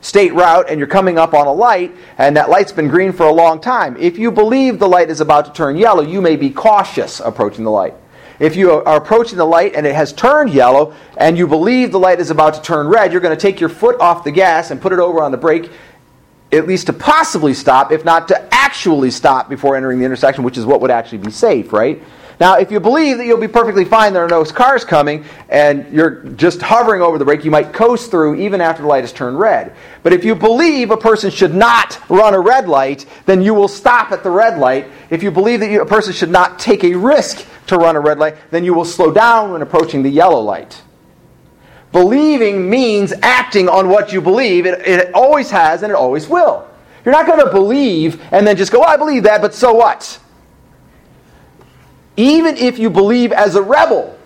[0.00, 3.26] state route and you're coming up on a light and that light's been green for
[3.26, 6.36] a long time, if you believe the light is about to turn yellow, you may
[6.36, 7.94] be cautious approaching the light.
[8.38, 11.98] If you are approaching the light and it has turned yellow and you believe the
[11.98, 14.70] light is about to turn red, you're going to take your foot off the gas
[14.70, 15.70] and put it over on the brake,
[16.50, 20.58] at least to possibly stop, if not to actually stop before entering the intersection, which
[20.58, 22.02] is what would actually be safe, right?
[22.42, 25.86] Now, if you believe that you'll be perfectly fine, there are no cars coming, and
[25.92, 29.12] you're just hovering over the brake, you might coast through even after the light has
[29.12, 29.76] turned red.
[30.02, 33.68] But if you believe a person should not run a red light, then you will
[33.68, 34.88] stop at the red light.
[35.08, 38.18] If you believe that a person should not take a risk to run a red
[38.18, 40.82] light, then you will slow down when approaching the yellow light.
[41.92, 44.66] Believing means acting on what you believe.
[44.66, 46.68] It, it always has and it always will.
[47.04, 49.74] You're not going to believe and then just go, well, I believe that, but so
[49.74, 50.18] what?
[52.16, 54.18] Even if you believe as a rebel,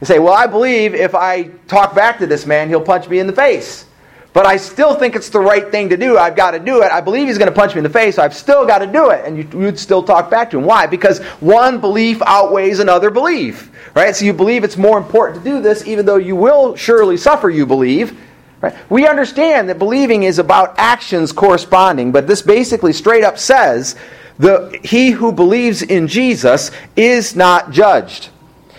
[0.00, 3.18] you say, well, I believe if I talk back to this man, he'll punch me
[3.18, 3.86] in the face.
[4.34, 6.18] But I still think it's the right thing to do.
[6.18, 6.90] I've got to do it.
[6.90, 8.86] I believe he's going to punch me in the face, so I've still got to
[8.86, 9.24] do it.
[9.24, 10.64] And you, would still talk back to him.
[10.64, 10.88] Why?
[10.88, 13.70] Because one belief outweighs another belief.
[13.94, 14.14] Right?
[14.14, 17.48] So you believe it's more important to do this, even though you will surely suffer,
[17.48, 18.18] you believe.
[18.60, 18.74] Right?
[18.90, 23.94] We understand that believing is about actions corresponding, but this basically straight up says
[24.38, 28.30] the, he who believes in Jesus is not judged.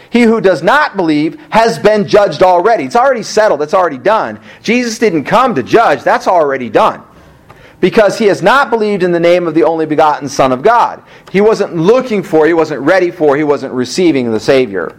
[0.09, 2.85] He who does not believe has been judged already.
[2.85, 4.39] It's already settled, it's already done.
[4.61, 7.03] Jesus didn't come to judge, that's already done.
[7.81, 11.03] Because he has not believed in the name of the only begotten Son of God.
[11.31, 14.97] He wasn't looking for, he wasn't ready for, he wasn't receiving the Savior.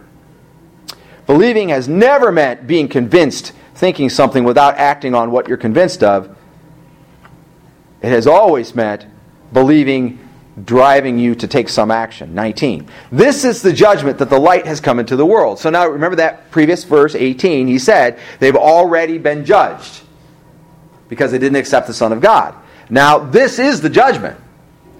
[1.25, 6.35] Believing has never meant being convinced, thinking something without acting on what you're convinced of.
[8.01, 9.05] It has always meant
[9.51, 10.19] believing
[10.65, 12.33] driving you to take some action.
[12.33, 12.87] 19.
[13.11, 15.59] This is the judgment that the light has come into the world.
[15.59, 20.01] So now remember that previous verse 18, he said, they've already been judged
[21.09, 22.55] because they didn't accept the Son of God.
[22.89, 24.39] Now, this is the judgment.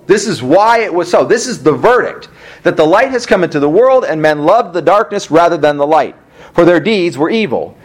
[0.05, 1.25] This is why it was so.
[1.25, 2.29] This is the verdict
[2.63, 5.77] that the light has come into the world and men loved the darkness rather than
[5.77, 6.15] the light,
[6.53, 7.76] for their deeds were evil.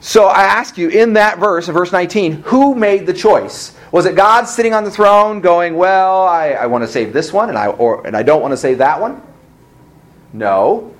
[0.00, 3.76] So I ask you in that verse, verse 19, who made the choice?
[3.92, 7.32] Was it God sitting on the throne going, well, I, I want to save this
[7.32, 9.20] one and I, or, and I don't want to save that one?
[10.32, 10.94] No.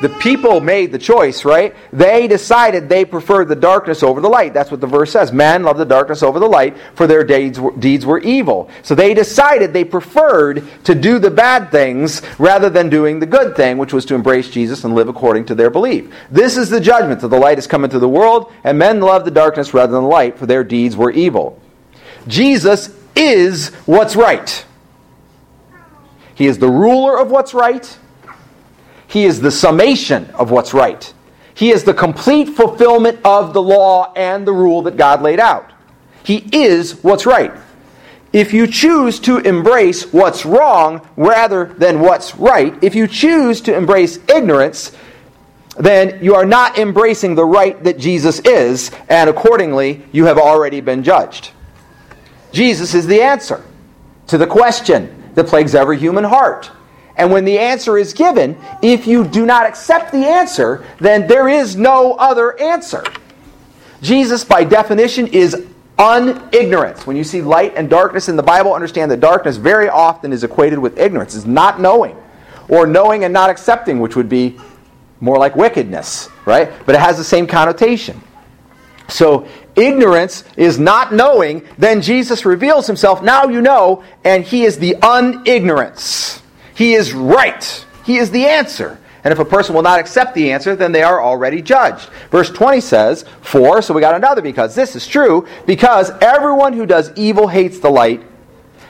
[0.00, 1.76] The people made the choice, right?
[1.92, 4.52] They decided they preferred the darkness over the light.
[4.52, 5.32] That's what the verse says.
[5.32, 8.68] Men love the darkness over the light, for their deeds were, deeds were evil.
[8.82, 13.54] So they decided they preferred to do the bad things rather than doing the good
[13.54, 16.12] thing, which was to embrace Jesus and live according to their belief.
[16.30, 19.24] This is the judgment that the light has come into the world, and men love
[19.24, 21.60] the darkness rather than the light, for their deeds were evil.
[22.26, 24.64] Jesus is what's right.
[26.34, 27.98] He is the ruler of what's right.
[29.12, 31.12] He is the summation of what's right.
[31.52, 35.70] He is the complete fulfillment of the law and the rule that God laid out.
[36.24, 37.52] He is what's right.
[38.32, 43.76] If you choose to embrace what's wrong rather than what's right, if you choose to
[43.76, 44.92] embrace ignorance,
[45.76, 50.80] then you are not embracing the right that Jesus is, and accordingly, you have already
[50.80, 51.50] been judged.
[52.50, 53.62] Jesus is the answer
[54.28, 56.70] to the question that plagues every human heart.
[57.16, 61.48] And when the answer is given, if you do not accept the answer, then there
[61.48, 63.04] is no other answer.
[64.00, 65.66] Jesus, by definition, is
[65.98, 67.06] unignorance.
[67.06, 70.42] When you see light and darkness in the Bible, understand that darkness very often is
[70.42, 72.16] equated with ignorance, is not knowing,
[72.68, 74.58] or knowing and not accepting, which would be
[75.20, 76.72] more like wickedness, right?
[76.84, 78.20] But it has the same connotation.
[79.08, 79.46] So
[79.76, 84.96] ignorance is not knowing, then Jesus reveals himself, now you know, and he is the
[85.02, 86.41] unignorance.
[86.82, 87.86] He is right.
[88.04, 88.98] He is the answer.
[89.22, 92.08] And if a person will not accept the answer, then they are already judged.
[92.32, 94.74] Verse 20 says, For, so we got another because.
[94.74, 98.20] This is true, because everyone who does evil hates the light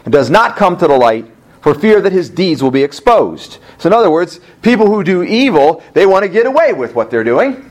[0.07, 1.27] and does not come to the light
[1.61, 3.59] for fear that his deeds will be exposed.
[3.77, 7.11] So, in other words, people who do evil, they want to get away with what
[7.11, 7.71] they're doing.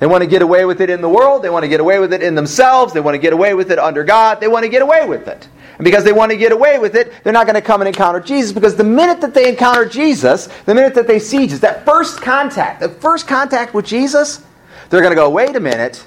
[0.00, 1.42] They want to get away with it in the world.
[1.42, 2.92] They want to get away with it in themselves.
[2.92, 4.38] They want to get away with it under God.
[4.38, 5.48] They want to get away with it.
[5.80, 7.88] And because they want to get away with it, they're not going to come and
[7.88, 11.60] encounter Jesus because the minute that they encounter Jesus, the minute that they see Jesus,
[11.60, 14.44] that first contact, the first contact with Jesus,
[14.90, 16.06] they're going to go, wait a minute,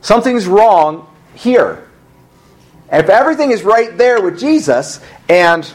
[0.00, 1.88] something's wrong here.
[2.90, 5.72] If everything is right there with Jesus and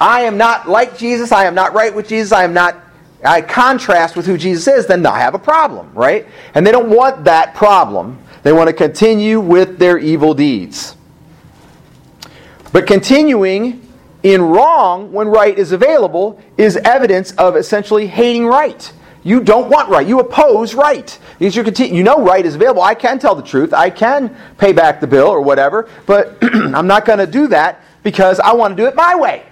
[0.00, 2.78] I am not like Jesus, I am not right with Jesus, I am not
[3.22, 6.26] I contrast with who Jesus is, then I have a problem, right?
[6.54, 8.24] And they don't want that problem.
[8.42, 10.94] They want to continue with their evil deeds.
[12.72, 13.86] But continuing
[14.22, 18.92] in wrong when right is available is evidence of essentially hating right.
[19.24, 20.06] You don't want right.
[20.06, 21.18] You oppose right.
[21.38, 22.82] Because you, continue, you know right is available.
[22.82, 23.74] I can tell the truth.
[23.74, 25.88] I can pay back the bill or whatever.
[26.06, 29.44] But I'm not going to do that because I want to do it my way.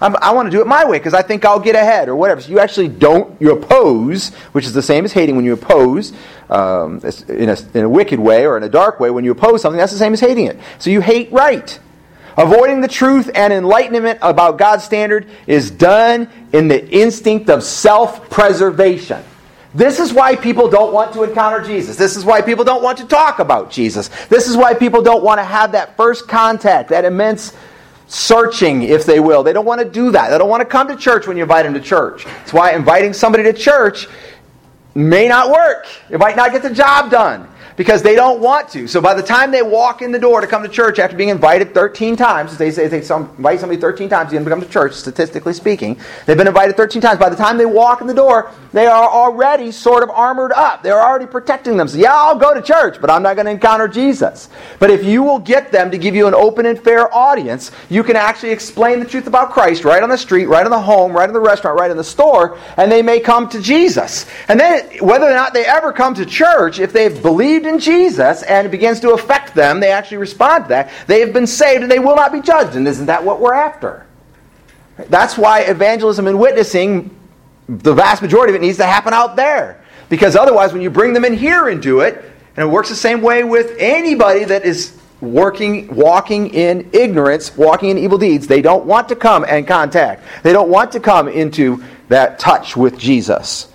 [0.00, 2.16] I'm, i want to do it my way because I think I'll get ahead or
[2.16, 2.40] whatever.
[2.40, 6.12] So you actually don't, you oppose, which is the same as hating when you oppose
[6.50, 9.10] um, in, a, in a wicked way or in a dark way.
[9.10, 10.58] When you oppose something, that's the same as hating it.
[10.78, 11.78] So you hate right.
[12.36, 18.28] Avoiding the truth and enlightenment about God's standard is done in the instinct of self
[18.28, 19.24] preservation.
[19.74, 21.96] This is why people don't want to encounter Jesus.
[21.96, 24.08] This is why people don't want to talk about Jesus.
[24.26, 27.54] This is why people don't want to have that first contact, that immense
[28.06, 29.42] searching, if they will.
[29.42, 30.30] They don't want to do that.
[30.30, 32.24] They don't want to come to church when you invite them to church.
[32.24, 34.08] That's why inviting somebody to church
[34.94, 35.86] may not work.
[36.10, 38.88] It might not get the job done because they don't want to.
[38.88, 41.28] So by the time they walk in the door to come to church after being
[41.28, 45.52] invited 13 times, they say they invite somebody 13 times to come to church, statistically
[45.52, 47.18] speaking, they've been invited 13 times.
[47.18, 50.82] By the time they walk in the door, they are already sort of armored up.
[50.82, 52.00] They're already protecting themselves.
[52.00, 54.48] Yeah, I'll go to church, but I'm not going to encounter Jesus.
[54.78, 58.02] But if you will get them to give you an open and fair audience, you
[58.02, 61.12] can actually explain the truth about Christ right on the street, right in the home,
[61.12, 64.26] right in the restaurant, right in the store, and they may come to Jesus.
[64.48, 68.42] And then whether or not they ever come to church, if they've believed in Jesus
[68.42, 70.90] and it begins to affect them, they actually respond to that.
[71.06, 72.76] They have been saved and they will not be judged.
[72.76, 74.06] And isn't that what we're after?
[74.96, 77.14] That's why evangelism and witnessing,
[77.68, 79.82] the vast majority of it needs to happen out there.
[80.08, 82.16] Because otherwise, when you bring them in here and do it,
[82.56, 87.90] and it works the same way with anybody that is working, walking in ignorance, walking
[87.90, 90.22] in evil deeds, they don't want to come and contact.
[90.42, 93.68] They don't want to come into that touch with Jesus.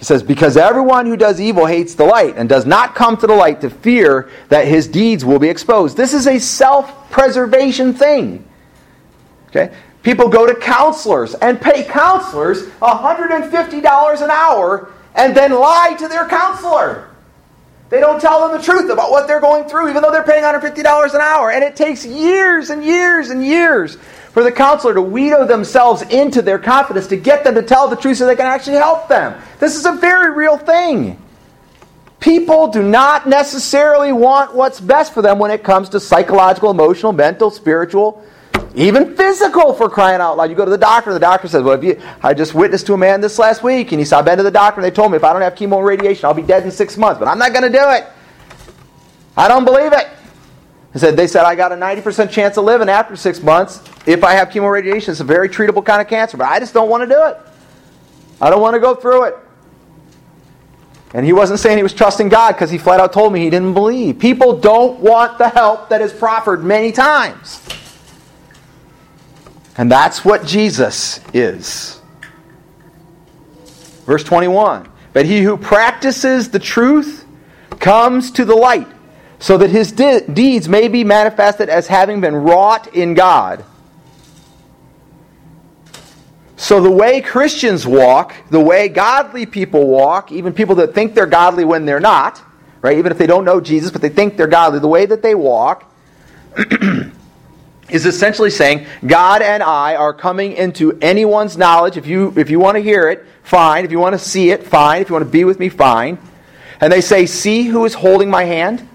[0.00, 3.26] He says, Because everyone who does evil hates the light and does not come to
[3.26, 5.94] the light to fear that his deeds will be exposed.
[5.94, 8.48] This is a self preservation thing.
[9.48, 9.76] Okay?
[10.02, 16.26] People go to counselors and pay counselors $150 an hour and then lie to their
[16.26, 17.10] counselor.
[17.90, 20.44] They don't tell them the truth about what they're going through, even though they're paying
[20.44, 21.50] $150 an hour.
[21.50, 23.98] And it takes years and years and years
[24.32, 27.96] for the counselor to wheedle themselves into their confidence to get them to tell the
[27.96, 29.40] truth so they can actually help them.
[29.58, 31.20] This is a very real thing.
[32.20, 37.12] People do not necessarily want what's best for them when it comes to psychological, emotional,
[37.12, 38.22] mental, spiritual,
[38.74, 40.50] even physical for crying out loud.
[40.50, 42.94] You go to the doctor, the doctor says, Well, if you, I just witnessed to
[42.94, 44.94] a man this last week, and he said, I've been to the doctor, and they
[44.94, 47.18] told me if I don't have chemo and radiation, I'll be dead in six months,
[47.18, 48.06] but I'm not going to do it.
[49.36, 50.06] I don't believe it.
[50.92, 54.24] He said, they said I got a 90% chance of living after six months if
[54.24, 55.10] I have chemoradiation.
[55.10, 57.36] It's a very treatable kind of cancer, but I just don't want to do it.
[58.40, 59.36] I don't want to go through it.
[61.12, 63.50] And he wasn't saying he was trusting God because he flat out told me he
[63.50, 64.18] didn't believe.
[64.18, 67.60] People don't want the help that is proffered many times.
[69.76, 72.00] And that's what Jesus is.
[74.06, 77.26] Verse 21 But he who practices the truth
[77.78, 78.88] comes to the light
[79.40, 83.64] so that his de- deeds may be manifested as having been wrought in God.
[86.58, 91.24] So, the way Christians walk, the way godly people walk, even people that think they're
[91.24, 92.42] godly when they're not,
[92.82, 92.98] right?
[92.98, 95.34] Even if they don't know Jesus, but they think they're godly, the way that they
[95.34, 95.90] walk
[97.88, 101.96] is essentially saying God and I are coming into anyone's knowledge.
[101.96, 103.86] If you, if you want to hear it, fine.
[103.86, 105.00] If you want to see it, fine.
[105.00, 106.18] If you want to be with me, fine.
[106.78, 108.86] and they say, See who is holding my hand?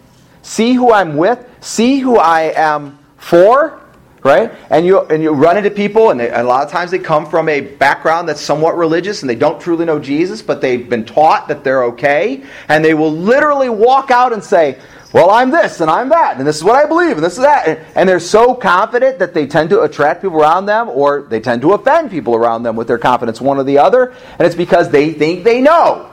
[0.46, 1.44] See who I'm with?
[1.60, 3.82] See who I am for?
[4.22, 4.52] Right?
[4.70, 7.00] And you, and you run into people, and, they, and a lot of times they
[7.00, 10.88] come from a background that's somewhat religious and they don't truly know Jesus, but they've
[10.88, 12.44] been taught that they're okay.
[12.68, 14.80] And they will literally walk out and say,
[15.14, 17.44] well, I'm this and I'm that, and this is what I believe, and this is
[17.44, 17.68] that.
[17.68, 21.40] And, and they're so confident that they tend to attract people around them, or they
[21.40, 24.14] tend to offend people around them with their confidence, one or the other.
[24.38, 26.12] And it's because they think they know.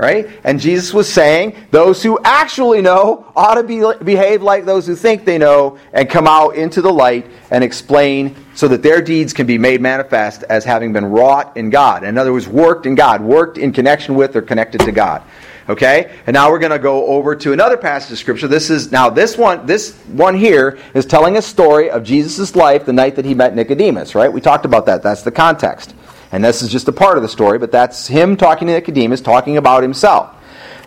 [0.00, 0.30] Right?
[0.44, 4.96] And Jesus was saying those who actually know ought to be, behave like those who
[4.96, 9.34] think they know and come out into the light and explain so that their deeds
[9.34, 12.02] can be made manifest as having been wrought in God.
[12.02, 15.22] In other words, worked in God, worked in connection with or connected to God.
[15.68, 16.16] Okay?
[16.26, 18.48] And now we're going to go over to another passage of scripture.
[18.48, 22.86] This is now this one this one here is telling a story of Jesus' life
[22.86, 24.32] the night that he met Nicodemus, right?
[24.32, 25.02] We talked about that.
[25.02, 25.94] That's the context.
[26.32, 29.20] And this is just a part of the story, but that's him talking to Nicodemus,
[29.20, 30.34] talking about himself.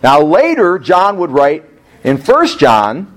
[0.02, 1.64] Now later, John would write
[2.02, 3.10] in 1 John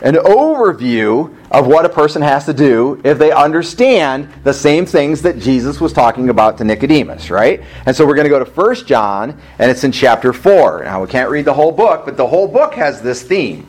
[0.00, 5.22] an overview of what a person has to do if they understand the same things
[5.22, 7.62] that Jesus was talking about to Nicodemus, right?
[7.86, 10.84] And so we're going to go to 1 John, and it's in chapter 4.
[10.84, 13.66] Now, we can't read the whole book, but the whole book has this theme,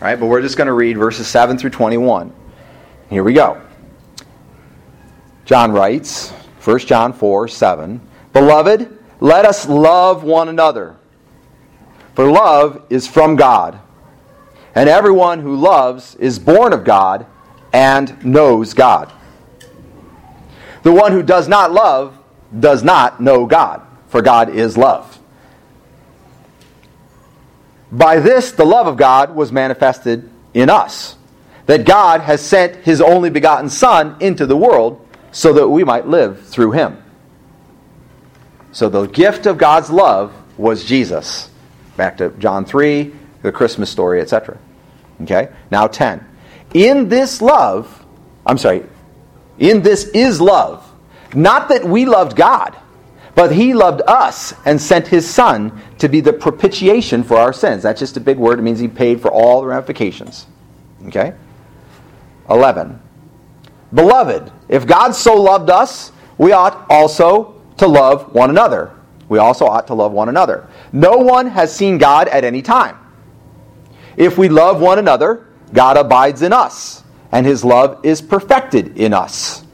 [0.00, 0.20] right?
[0.20, 2.34] But we're just going to read verses 7 through 21.
[3.08, 3.62] Here we go.
[5.46, 6.34] John writes,
[6.66, 8.00] 1 John 4 7,
[8.32, 10.96] Beloved, let us love one another,
[12.16, 13.78] for love is from God.
[14.74, 17.24] And everyone who loves is born of God
[17.72, 19.12] and knows God.
[20.82, 22.18] The one who does not love
[22.58, 25.20] does not know God, for God is love.
[27.92, 31.14] By this, the love of God was manifested in us,
[31.66, 35.05] that God has sent his only begotten Son into the world
[35.36, 36.96] so that we might live through him.
[38.72, 41.50] So the gift of God's love was Jesus.
[41.98, 44.56] Back to John 3, the Christmas story, etc.
[45.20, 45.50] Okay?
[45.70, 46.26] Now 10.
[46.72, 48.02] In this love,
[48.46, 48.86] I'm sorry,
[49.58, 50.90] in this is love.
[51.34, 52.74] Not that we loved God,
[53.34, 57.82] but he loved us and sent his son to be the propitiation for our sins.
[57.82, 58.58] That's just a big word.
[58.58, 60.46] It means he paid for all the ramifications.
[61.08, 61.34] Okay?
[62.48, 63.02] 11.
[63.94, 68.92] Beloved, if God so loved us, we ought also to love one another.
[69.28, 70.68] We also ought to love one another.
[70.92, 72.96] No one has seen God at any time.
[74.16, 79.12] If we love one another, God abides in us, and his love is perfected in
[79.12, 79.64] us.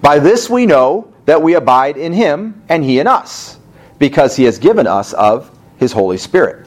[0.00, 3.58] By this we know that we abide in him, and he in us,
[3.98, 6.66] because he has given us of his Holy Spirit.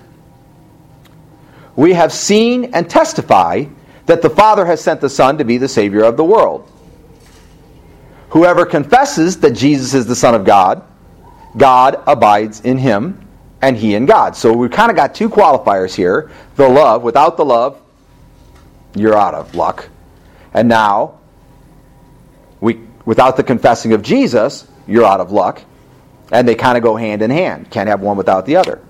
[1.75, 3.65] We have seen and testify
[4.07, 6.69] that the Father has sent the Son to be the Savior of the world.
[8.29, 10.83] Whoever confesses that Jesus is the Son of God,
[11.55, 13.25] God abides in him,
[13.61, 14.35] and he in God.
[14.35, 16.31] So we've kind of got two qualifiers here.
[16.55, 17.81] The love, without the love,
[18.95, 19.89] you're out of luck.
[20.53, 21.19] And now,
[22.61, 25.63] we, without the confessing of Jesus, you're out of luck.
[26.31, 27.71] And they kind of go hand in hand.
[27.71, 28.81] Can't have one without the other.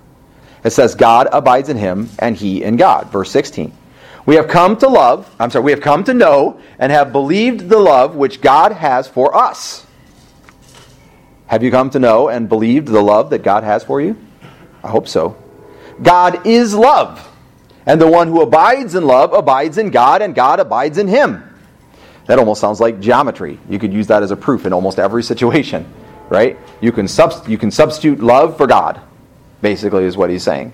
[0.64, 3.12] It says, God abides in him, and he in God.
[3.12, 3.72] Verse 16.
[4.28, 7.70] We have come to love, I'm sorry, we have come to know and have believed
[7.70, 9.88] the love which God has for us.
[11.48, 14.18] Have you come to know and believed the love that God has for you?
[14.84, 15.42] I hope so.
[16.02, 17.26] God is love.
[17.86, 21.42] And the one who abides in love abides in God, and God abides in him.
[22.26, 23.58] That almost sounds like geometry.
[23.70, 25.86] You could use that as a proof in almost every situation,
[26.28, 26.60] right?
[26.82, 29.00] You can, subst- you can substitute love for God,
[29.62, 30.74] basically, is what he's saying.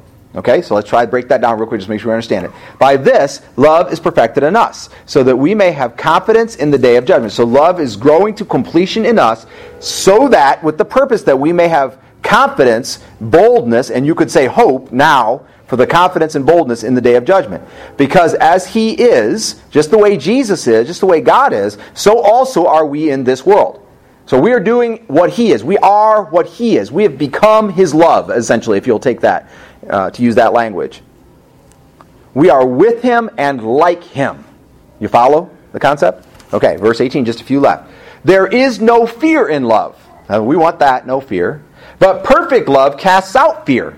[0.33, 2.45] Okay, so let's try to break that down real quick, just make sure we understand
[2.45, 2.51] it.
[2.79, 6.77] By this, love is perfected in us, so that we may have confidence in the
[6.77, 7.33] day of judgment.
[7.33, 9.45] So love is growing to completion in us,
[9.81, 14.45] so that, with the purpose that we may have confidence, boldness, and you could say
[14.45, 17.61] hope now for the confidence and boldness in the day of judgment.
[17.97, 22.19] Because as He is, just the way Jesus is, just the way God is, so
[22.19, 23.85] also are we in this world.
[24.25, 25.63] So we are doing what He is.
[25.63, 26.89] We are what He is.
[26.91, 29.49] We have become His love, essentially, if you'll take that,
[29.89, 31.01] uh, to use that language.
[32.33, 34.45] We are with Him and like Him.
[34.99, 36.27] You follow the concept?
[36.53, 37.89] Okay, verse 18, just a few left.
[38.23, 39.97] There is no fear in love.
[40.31, 41.63] Uh, we want that, no fear.
[41.99, 43.97] But perfect love casts out fear.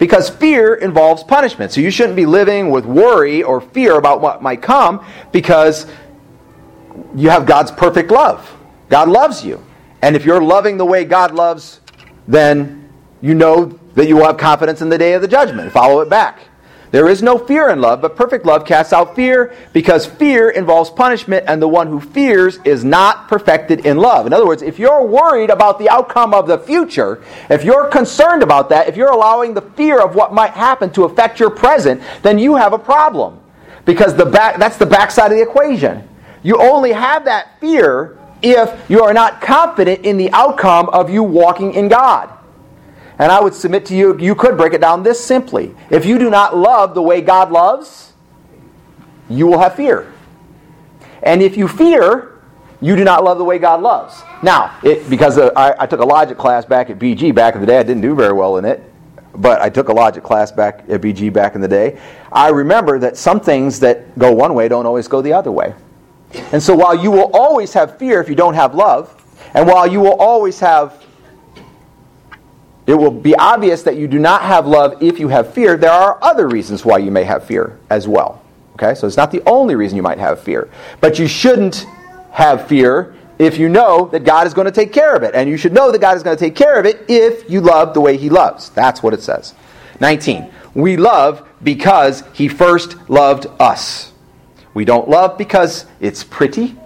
[0.00, 1.70] because fear involves punishment.
[1.70, 5.86] So you shouldn't be living with worry or fear about what might come because
[7.14, 8.50] you have God's perfect love.
[8.88, 9.62] God loves you.
[10.02, 11.80] And if you're loving the way God loves,
[12.26, 15.72] then you know that you will have confidence in the day of the judgment.
[15.72, 16.40] Follow it back.
[16.90, 20.90] There is no fear in love, but perfect love casts out fear because fear involves
[20.90, 24.26] punishment, and the one who fears is not perfected in love.
[24.26, 28.42] In other words, if you're worried about the outcome of the future, if you're concerned
[28.42, 32.02] about that, if you're allowing the fear of what might happen to affect your present,
[32.22, 33.38] then you have a problem
[33.84, 36.08] because the back, that's the backside of the equation.
[36.42, 41.22] You only have that fear if you are not confident in the outcome of you
[41.22, 42.30] walking in God.
[43.20, 45.74] And I would submit to you, you could break it down this simply.
[45.90, 48.14] If you do not love the way God loves,
[49.28, 50.10] you will have fear.
[51.22, 52.40] And if you fear,
[52.80, 54.22] you do not love the way God loves.
[54.42, 57.60] Now, it, because uh, I, I took a logic class back at BG back in
[57.60, 58.82] the day, I didn't do very well in it,
[59.34, 62.00] but I took a logic class back at BG back in the day.
[62.32, 65.74] I remember that some things that go one way don't always go the other way.
[66.52, 69.14] And so while you will always have fear if you don't have love,
[69.52, 71.04] and while you will always have
[72.90, 75.76] it will be obvious that you do not have love if you have fear.
[75.76, 78.42] There are other reasons why you may have fear as well.
[78.74, 78.96] Okay?
[78.96, 80.68] So it's not the only reason you might have fear.
[81.00, 81.86] But you shouldn't
[82.32, 85.36] have fear if you know that God is going to take care of it.
[85.36, 87.60] And you should know that God is going to take care of it if you
[87.60, 88.70] love the way He loves.
[88.70, 89.54] That's what it says.
[90.00, 90.50] 19.
[90.74, 94.10] We love because He first loved us.
[94.74, 96.76] We don't love because it's pretty.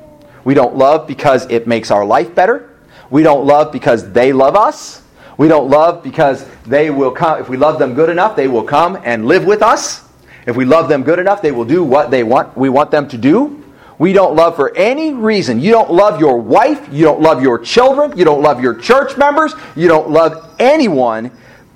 [0.44, 2.76] We don't love because it makes our life better.
[3.09, 5.00] We don't love because they love us.
[5.37, 7.41] We don't love because they will come.
[7.41, 10.03] If we love them good enough, they will come and live with us.
[10.47, 12.57] If we love them good enough, they will do what they want.
[12.57, 13.62] We want them to do.
[13.99, 15.61] We don't love for any reason.
[15.61, 16.89] You don't love your wife.
[16.93, 18.16] You don't love your children.
[18.18, 19.55] You don't love your church members.
[19.76, 21.30] You don't love anyone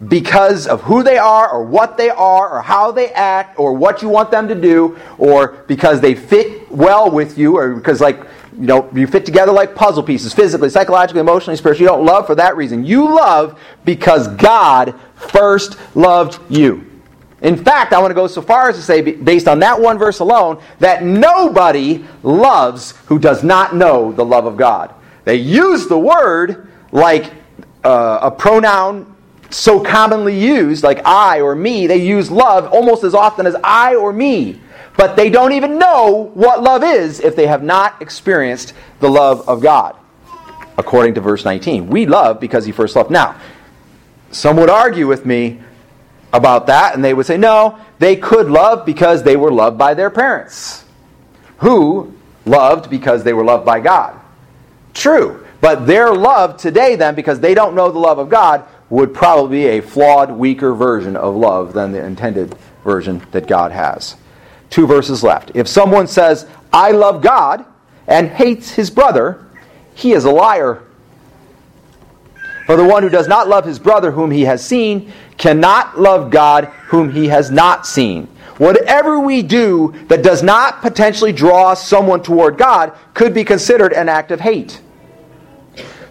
[0.06, 4.00] because of who they are or what they are or how they act or what
[4.02, 8.20] you want them to do or because they fit well with you or because like
[8.58, 11.84] you know, you fit together like puzzle pieces, physically, psychologically, emotionally, spiritually.
[11.84, 12.84] You don't love for that reason.
[12.84, 16.84] You love because God first loved you.
[17.40, 19.96] In fact, I want to go so far as to say, based on that one
[19.96, 24.92] verse alone, that nobody loves who does not know the love of God.
[25.24, 27.32] They use the word like
[27.84, 29.14] uh, a pronoun
[29.50, 31.86] so commonly used, like I or me.
[31.86, 34.60] They use love almost as often as I or me.
[34.98, 39.48] But they don't even know what love is if they have not experienced the love
[39.48, 39.94] of God,
[40.76, 41.86] according to verse 19.
[41.86, 43.08] We love because he first loved.
[43.08, 43.40] Now,
[44.32, 45.60] some would argue with me
[46.32, 49.94] about that, and they would say, no, they could love because they were loved by
[49.94, 50.84] their parents,
[51.58, 52.12] who
[52.44, 54.18] loved because they were loved by God.
[54.94, 55.46] True.
[55.60, 59.58] But their love today, then, because they don't know the love of God, would probably
[59.58, 64.16] be a flawed, weaker version of love than the intended version that God has.
[64.70, 65.52] Two verses left.
[65.54, 67.64] If someone says, I love God,
[68.08, 69.46] and hates his brother,
[69.94, 70.82] he is a liar.
[72.66, 76.30] For the one who does not love his brother whom he has seen cannot love
[76.30, 78.26] God whom he has not seen.
[78.56, 84.08] Whatever we do that does not potentially draw someone toward God could be considered an
[84.08, 84.80] act of hate.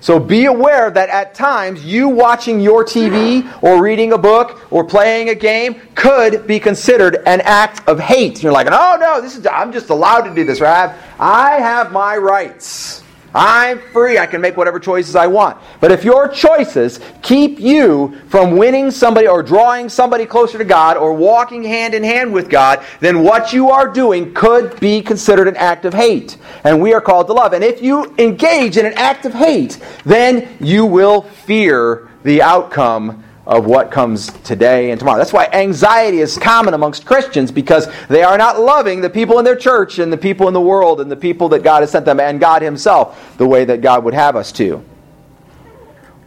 [0.08, 4.86] So be aware that at times you watching your TV or reading a book or
[4.86, 8.42] playing a game could be considered an act of hate.
[8.42, 10.62] You're like, oh no, this is I'm just allowed to do this.
[10.62, 10.72] Right?
[10.72, 13.04] I have, I have my rights.
[13.38, 14.18] I'm free.
[14.18, 15.60] I can make whatever choices I want.
[15.80, 20.98] But if your choices keep you from winning somebody or drawing somebody closer to God
[20.98, 25.48] or walking hand in hand with God, then what you are doing could be considered
[25.48, 26.38] an act of hate.
[26.64, 27.54] And we are called to love.
[27.54, 33.24] And if you engage in an act of hate, then you will fear the outcome
[33.48, 35.18] of what comes today and tomorrow.
[35.18, 39.46] That's why anxiety is common amongst Christians because they are not loving the people in
[39.46, 42.06] their church and the people in the world and the people that God has sent
[42.06, 44.84] them and God Himself the way that God would have us to.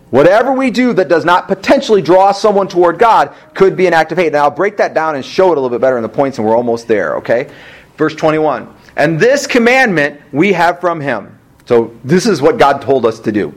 [0.09, 4.13] Whatever we do that does not potentially draw someone toward God could be an act
[4.13, 4.33] of hate.
[4.33, 6.39] Now I'll break that down and show it a little bit better in the points,
[6.39, 7.53] and we're almost there, okay?
[7.99, 8.75] Verse 21.
[8.97, 11.39] And this commandment we have from Him.
[11.67, 13.55] So this is what God told us to do.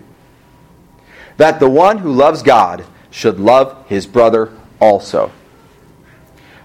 [1.37, 4.51] That the one who loves God should love his brother
[4.81, 5.31] also.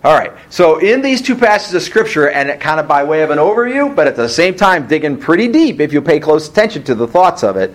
[0.03, 3.23] All right, so in these two passages of Scripture, and it kind of by way
[3.23, 6.49] of an overview, but at the same time digging pretty deep if you pay close
[6.49, 7.75] attention to the thoughts of it,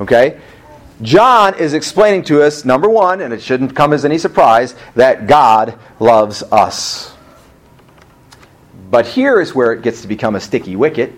[0.00, 0.40] okay?
[1.02, 5.26] John is explaining to us, number one, and it shouldn't come as any surprise, that
[5.26, 7.12] God loves us.
[8.90, 11.12] But here is where it gets to become a sticky wicket.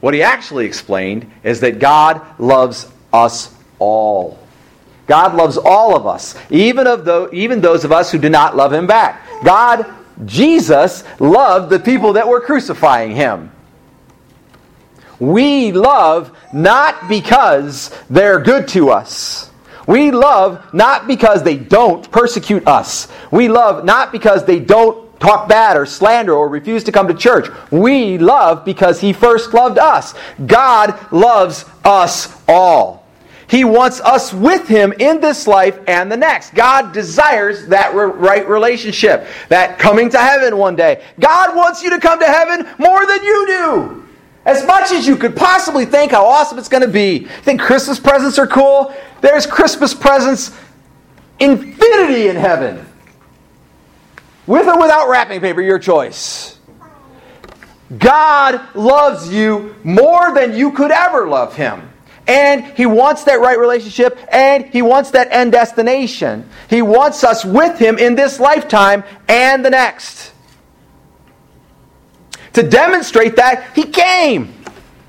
[0.00, 4.38] What he actually explained is that God loves us all.
[5.06, 8.56] God loves all of us, even of those, even those of us who do not
[8.56, 9.26] love him back.
[9.44, 9.86] God,
[10.24, 13.50] Jesus, loved the people that were crucifying him.
[15.18, 19.50] We love not because they're good to us.
[19.86, 23.08] We love not because they don't persecute us.
[23.30, 27.14] We love not because they don't talk bad or slander or refuse to come to
[27.14, 27.48] church.
[27.70, 30.14] We love because He first loved us.
[30.46, 33.01] God loves us all.
[33.52, 36.54] He wants us with Him in this life and the next.
[36.54, 41.04] God desires that right relationship, that coming to heaven one day.
[41.20, 44.08] God wants you to come to heaven more than you do.
[44.46, 47.26] As much as you could possibly think how awesome it's going to be.
[47.42, 48.94] Think Christmas presents are cool?
[49.20, 50.56] There's Christmas presents
[51.38, 52.86] infinity in heaven.
[54.46, 56.58] With or without wrapping paper, your choice.
[57.98, 61.91] God loves you more than you could ever love Him.
[62.26, 66.48] And He wants that right relationship, and He wants that end destination.
[66.70, 70.32] He wants us with Him in this lifetime and the next.
[72.54, 74.52] To demonstrate that, he came.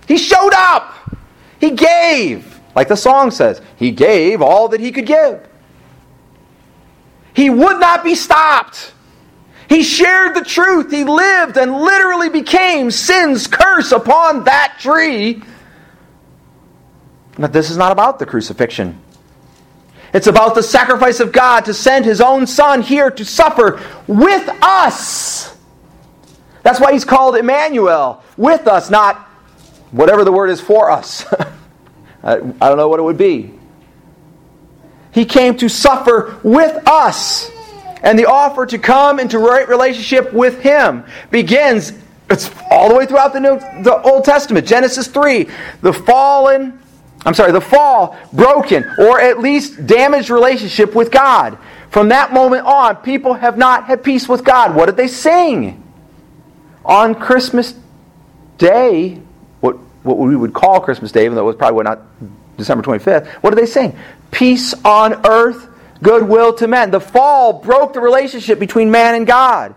[0.08, 1.18] He showed up.
[1.60, 2.60] He gave.
[2.76, 5.48] Like the song says, he gave all that he could give.
[7.34, 8.94] He would not be stopped.
[9.68, 10.92] He shared the truth.
[10.92, 15.42] He lived and literally became sin's curse upon that tree.
[17.38, 19.02] But this is not about the crucifixion.
[20.14, 24.48] It's about the sacrifice of God to send his own son here to suffer with
[24.62, 25.54] us
[26.64, 29.18] that's why he's called Emmanuel, with us, not
[29.92, 31.26] whatever the word is for us.
[32.24, 33.54] I, don't know what it would be.
[35.12, 37.52] He came to suffer with us.
[38.02, 41.94] And the offer to come into right relationship with Him begins,
[42.30, 44.66] it's all the way throughout the, New, the Old Testament.
[44.66, 45.48] Genesis 3,
[45.82, 46.80] the fallen,
[47.26, 51.58] I'm sorry, the fall, broken, or at least damaged relationship with God.
[51.90, 54.76] From that moment on, people have not had peace with God.
[54.76, 55.84] What did they sing?
[56.86, 57.76] on Christmas
[58.58, 59.20] Day,
[59.62, 62.02] what, what we would call Christmas Day, even though it was probably not
[62.58, 63.98] December 25th, what did they sing?
[64.32, 65.68] Peace on earth,
[66.02, 66.92] goodwill to men.
[66.92, 69.76] The fall broke the relationship between man and God.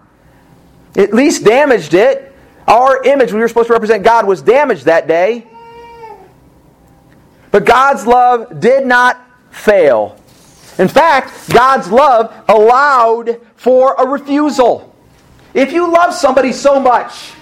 [0.97, 2.35] At least damaged it.
[2.67, 5.47] Our image, we were supposed to represent God, was damaged that day.
[7.57, 9.19] But God's love did not
[9.51, 10.21] fail.
[10.77, 14.95] In fact, God's love allowed for a refusal.
[15.55, 17.33] If you love somebody so much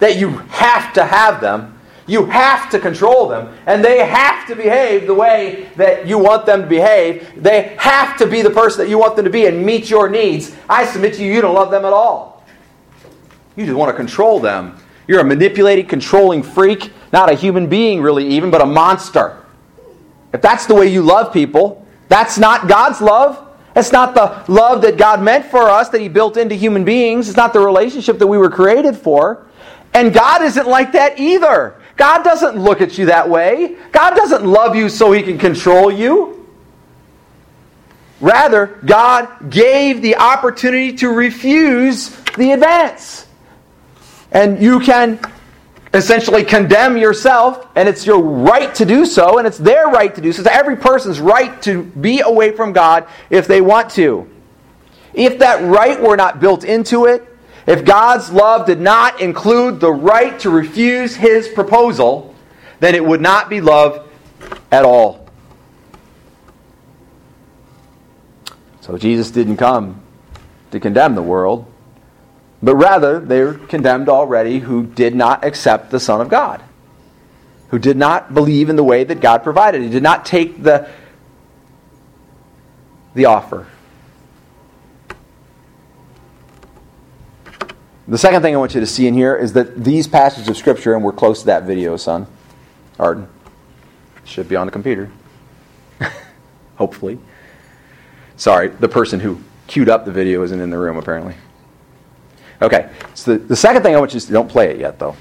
[0.00, 1.78] that you have to have them,
[2.08, 6.46] you have to control them, and they have to behave the way that you want
[6.46, 9.46] them to behave, they have to be the person that you want them to be
[9.46, 12.44] and meet your needs, I submit to you, you don't love them at all.
[13.54, 14.76] You just want to control them.
[15.06, 19.39] You're a manipulating, controlling freak, not a human being, really, even, but a monster.
[20.32, 23.48] If that's the way you love people, that's not God's love.
[23.74, 27.28] It's not the love that God meant for us that He built into human beings.
[27.28, 29.46] It's not the relationship that we were created for.
[29.94, 31.80] And God isn't like that either.
[31.96, 33.76] God doesn't look at you that way.
[33.92, 36.48] God doesn't love you so He can control you.
[38.20, 43.26] Rather, God gave the opportunity to refuse the advance.
[44.30, 45.18] And you can
[45.92, 50.20] essentially condemn yourself, and it's your right to do so, and it's their right to
[50.20, 50.40] do so.
[50.40, 54.30] It's every person's right to be away from God if they want to.
[55.12, 57.26] If that right were not built into it,
[57.66, 62.34] if God's love did not include the right to refuse his proposal,
[62.78, 64.08] then it would not be love
[64.72, 65.28] at all.
[68.80, 70.00] So Jesus didn't come
[70.70, 71.69] to condemn the world,
[72.62, 76.62] but rather they're condemned already who did not accept the Son of God,
[77.68, 79.82] who did not believe in the way that God provided.
[79.82, 80.90] He did not take the,
[83.14, 83.66] the offer.
[88.08, 90.56] The second thing I want you to see in here is that these passages of
[90.56, 92.26] Scripture, and we're close to that video, son,
[92.98, 93.28] Arden,
[94.24, 95.10] should be on the computer.
[96.76, 97.20] Hopefully.
[98.36, 101.34] Sorry, the person who queued up the video isn't in the room, apparently.
[102.62, 105.16] Okay, so the, the second thing I want you to don't play it yet though.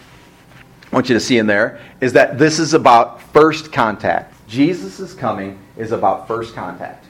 [0.92, 4.34] I want you to see in there is that this is about first contact.
[4.48, 7.06] Jesus' coming is about first contact.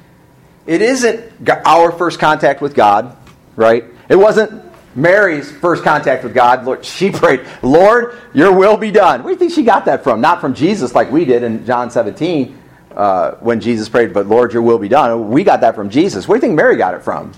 [0.68, 3.16] It isn't our first contact with God,
[3.56, 3.86] right?
[4.10, 4.64] It wasn't
[4.96, 6.66] Mary's first contact with God.
[6.66, 9.24] Lord, she prayed, Lord, your will be done.
[9.24, 10.20] Where do you think she got that from?
[10.20, 12.58] Not from Jesus like we did in John 17
[12.96, 15.30] uh, when Jesus prayed, but Lord, your will be done.
[15.30, 16.28] We got that from Jesus.
[16.28, 17.32] Where do you think Mary got it from?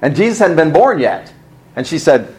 [0.00, 1.32] And Jesus hadn't been born yet.
[1.76, 2.34] And she said,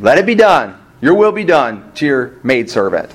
[0.00, 0.78] Let it be done.
[1.00, 3.10] Your will be done to your maidservant.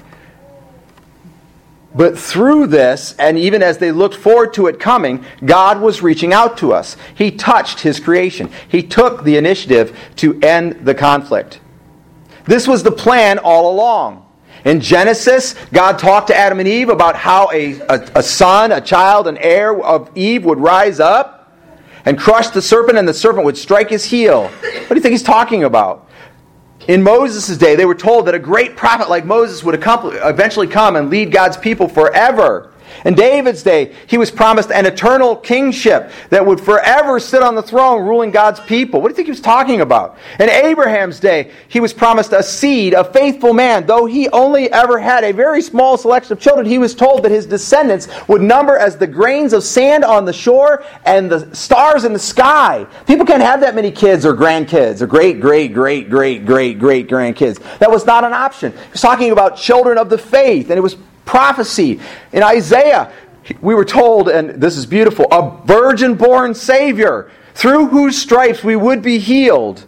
[1.95, 6.31] But through this, and even as they looked forward to it coming, God was reaching
[6.33, 6.95] out to us.
[7.15, 11.59] He touched His creation, He took the initiative to end the conflict.
[12.45, 14.25] This was the plan all along.
[14.63, 18.81] In Genesis, God talked to Adam and Eve about how a, a, a son, a
[18.81, 21.36] child, an heir of Eve would rise up
[22.07, 24.43] and crushed the serpent, and the serpent would strike his heel.
[24.43, 26.07] What do you think he's talking about?
[26.87, 30.95] In Moses' day, they were told that a great prophet like Moses would eventually come
[30.95, 32.71] and lead God's people forever.
[33.05, 37.61] In David's day, he was promised an eternal kingship that would forever sit on the
[37.61, 39.01] throne ruling God's people.
[39.01, 40.17] What do you think he was talking about?
[40.39, 43.85] In Abraham's day, he was promised a seed, a faithful man.
[43.85, 47.31] Though he only ever had a very small selection of children, he was told that
[47.31, 52.03] his descendants would number as the grains of sand on the shore and the stars
[52.03, 52.85] in the sky.
[53.05, 57.07] People can't have that many kids or grandkids or great, great, great, great, great, great
[57.07, 57.61] grandkids.
[57.79, 58.71] That was not an option.
[58.71, 60.97] He was talking about children of the faith, and it was
[61.27, 61.99] prophecy.
[62.31, 63.11] In Isaiah,
[63.61, 68.75] we were told, and this is beautiful, a virgin born Savior through whose stripes we
[68.75, 69.85] would be healed,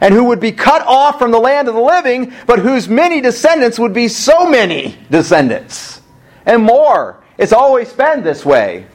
[0.00, 3.20] and who would be cut off from the land of the living, but whose many
[3.20, 6.00] descendants would be so many descendants
[6.46, 7.22] and more.
[7.36, 8.86] It's always been this way.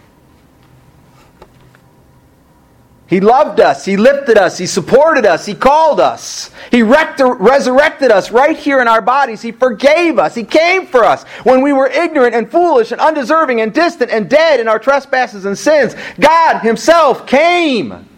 [3.08, 3.86] He loved us.
[3.86, 4.58] He lifted us.
[4.58, 5.46] He supported us.
[5.46, 6.50] He called us.
[6.72, 9.44] He resurrected us right here in our bodies.
[9.44, 10.34] He forgave us.
[10.34, 14.28] He came for us when we were ignorant and foolish and undeserving and distant and
[14.28, 15.96] dead in our trespasses and sins.
[16.20, 18.10] God Himself came.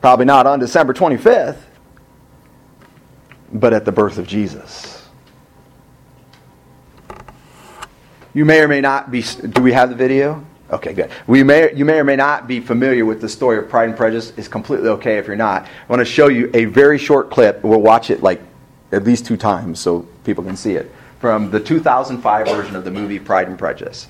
[0.00, 1.58] Probably not on December 25th,
[3.52, 5.08] but at the birth of Jesus.
[8.32, 9.22] You may or may not be.
[9.22, 10.44] Do we have the video?
[10.70, 11.10] Okay, good.
[11.28, 13.96] We may, you may or may not be familiar with the story of Pride and
[13.96, 14.32] Prejudice.
[14.36, 15.62] It's completely okay if you're not.
[15.64, 17.62] I want to show you a very short clip.
[17.62, 18.42] We'll watch it like
[18.90, 20.90] at least two times so people can see it
[21.20, 24.08] from the 2005 version of the movie Pride and Prejudice.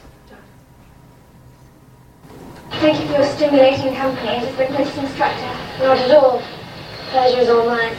[2.70, 5.40] Thank you for your stimulating company as a fitness instructor.
[5.78, 6.42] Not at all.
[7.10, 7.96] Pleasure is all mine.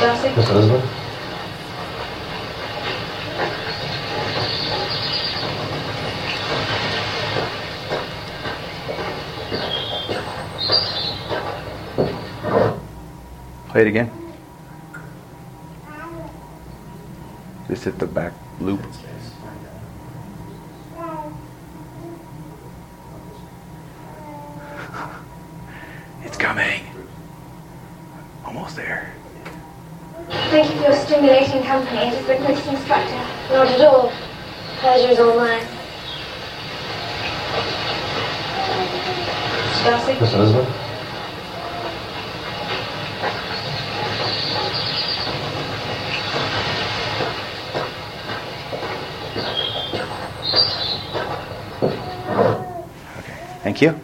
[0.00, 0.36] Darcy?
[0.36, 1.02] Miss Elizabeth?
[13.72, 14.10] Play it again.
[17.68, 18.80] Just hit the back loop.
[26.22, 26.82] It's coming.
[28.44, 29.14] Almost there.
[30.50, 33.24] Thank you for your stimulating company as a fitness instructor.
[33.50, 34.12] Not at all.
[34.80, 35.66] Pleasure is all mine.
[39.84, 40.20] Darcy?
[40.20, 40.81] Miss Elizabeth?
[53.62, 53.98] Thank you.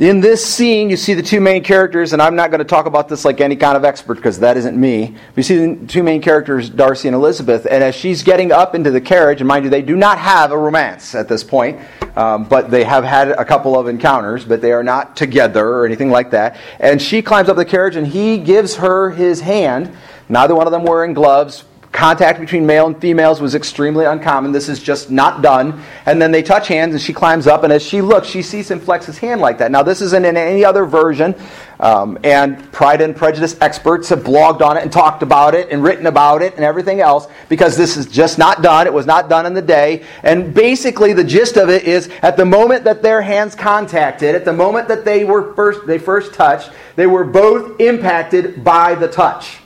[0.00, 2.86] In this scene, you see the two main characters, and I'm not going to talk
[2.86, 5.14] about this like any kind of expert because that isn't me.
[5.36, 8.90] We see the two main characters, Darcy and Elizabeth, and as she's getting up into
[8.90, 11.78] the carriage, and mind you, they do not have a romance at this point,
[12.16, 15.84] um, but they have had a couple of encounters, but they are not together or
[15.84, 16.56] anything like that.
[16.80, 19.94] And she climbs up the carriage, and he gives her his hand.
[20.30, 24.52] Neither one of them wearing gloves, Contact between male and females was extremely uncommon.
[24.52, 25.82] This is just not done.
[26.06, 28.70] And then they touch hands, and she climbs up, and as she looks, she sees
[28.70, 29.72] him flex his hand like that.
[29.72, 31.34] Now, this isn't in any other version,
[31.80, 35.82] um, and Pride and Prejudice experts have blogged on it and talked about it and
[35.82, 38.86] written about it and everything else because this is just not done.
[38.86, 40.04] It was not done in the day.
[40.22, 44.44] And basically, the gist of it is at the moment that their hands contacted, at
[44.44, 49.08] the moment that they were first, they first touched, they were both impacted by the
[49.08, 49.58] touch.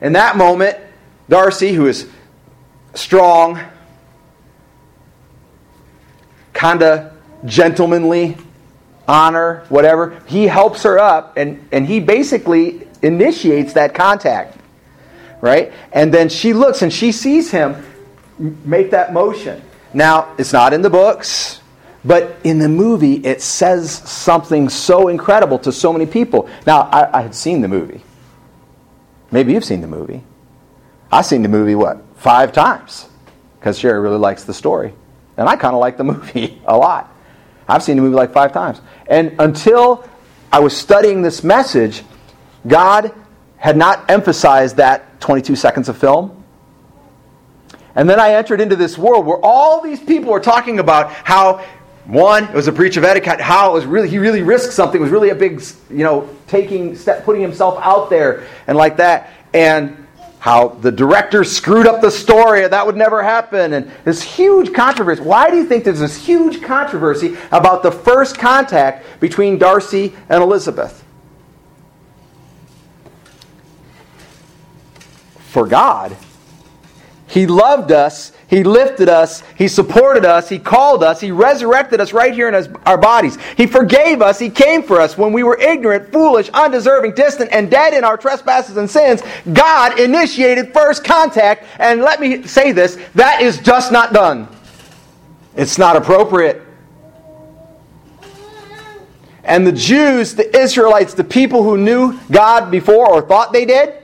[0.00, 0.78] In that moment,
[1.28, 2.08] Darcy, who is
[2.94, 3.60] strong,
[6.52, 7.12] kind of
[7.44, 8.36] gentlemanly,
[9.06, 14.56] honor, whatever, he helps her up and, and he basically initiates that contact.
[15.40, 15.72] Right?
[15.92, 17.84] And then she looks and she sees him
[18.64, 19.62] make that motion.
[19.94, 21.60] Now, it's not in the books,
[22.04, 26.48] but in the movie, it says something so incredible to so many people.
[26.66, 28.02] Now, I, I had seen the movie.
[29.30, 30.22] Maybe you've seen the movie.
[31.10, 33.08] I've seen the movie, what, five times?
[33.58, 34.92] Because Sherry really likes the story.
[35.36, 37.14] And I kind of like the movie a lot.
[37.68, 38.80] I've seen the movie like five times.
[39.06, 40.08] And until
[40.50, 42.02] I was studying this message,
[42.66, 43.12] God
[43.56, 46.34] had not emphasized that 22 seconds of film.
[47.94, 51.64] And then I entered into this world where all these people were talking about how
[52.08, 53.38] one, it was a breach of etiquette.
[53.38, 54.98] How it was really he really risked something.
[54.98, 58.96] It was really a big, you know, taking step, putting himself out there and like
[58.96, 59.30] that.
[59.52, 60.06] And
[60.38, 65.22] how the director screwed up the story, that would never happen, and this huge controversy.
[65.22, 70.42] Why do you think there's this huge controversy about the first contact between Darcy and
[70.42, 71.04] Elizabeth?
[75.48, 76.16] For God,
[77.28, 79.42] He loved us he lifted us.
[79.56, 80.48] He supported us.
[80.48, 81.20] He called us.
[81.20, 83.36] He resurrected us right here in our bodies.
[83.58, 84.38] He forgave us.
[84.38, 88.16] He came for us when we were ignorant, foolish, undeserving, distant, and dead in our
[88.16, 89.22] trespasses and sins.
[89.52, 91.66] God initiated first contact.
[91.78, 94.48] And let me say this that is just not done.
[95.54, 96.62] It's not appropriate.
[99.44, 103.94] And the Jews, the Israelites, the people who knew God before or thought they did,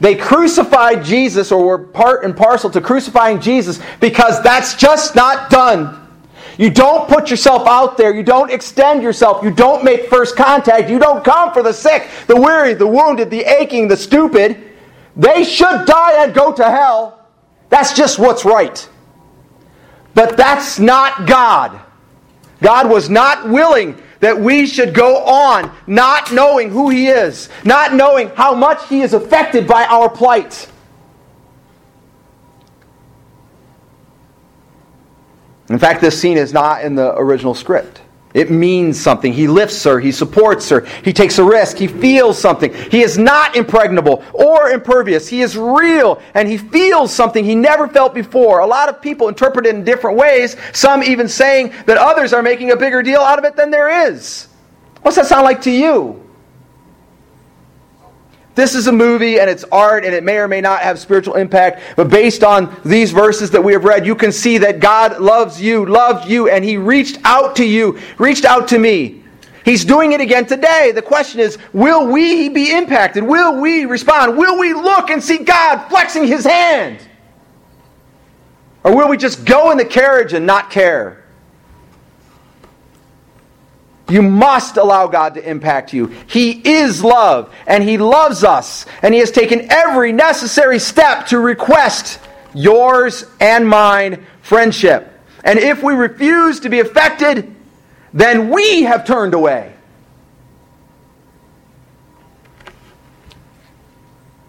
[0.00, 5.50] they crucified Jesus or were part and parcel to crucifying Jesus because that's just not
[5.50, 6.02] done.
[6.58, 8.14] You don't put yourself out there.
[8.14, 9.44] You don't extend yourself.
[9.44, 10.88] You don't make first contact.
[10.88, 14.62] You don't come for the sick, the weary, the wounded, the aching, the stupid.
[15.16, 17.26] They should die and go to hell.
[17.68, 18.88] That's just what's right.
[20.14, 21.78] But that's not God.
[22.62, 27.94] God was not willing that we should go on not knowing who He is, not
[27.94, 30.70] knowing how much He is affected by our plight.
[35.68, 38.00] In fact, this scene is not in the original script.
[38.36, 39.32] It means something.
[39.32, 42.70] He lifts her, he supports her, he takes a risk, he feels something.
[42.90, 45.26] He is not impregnable or impervious.
[45.26, 48.58] He is real and he feels something he never felt before.
[48.58, 52.42] A lot of people interpret it in different ways, some even saying that others are
[52.42, 54.48] making a bigger deal out of it than there is.
[55.00, 56.25] What's that sound like to you?
[58.56, 61.34] This is a movie and it's art and it may or may not have spiritual
[61.34, 65.20] impact, but based on these verses that we have read, you can see that God
[65.20, 69.22] loves you, loved you, and He reached out to you, reached out to me.
[69.62, 70.90] He's doing it again today.
[70.94, 73.24] The question is, will we be impacted?
[73.24, 74.38] Will we respond?
[74.38, 77.06] Will we look and see God flexing His hand?
[78.84, 81.25] Or will we just go in the carriage and not care?
[84.08, 86.06] You must allow God to impact you.
[86.28, 91.38] He is love, and He loves us, and He has taken every necessary step to
[91.38, 92.20] request
[92.54, 95.12] yours and mine friendship.
[95.42, 97.52] And if we refuse to be affected,
[98.12, 99.72] then we have turned away.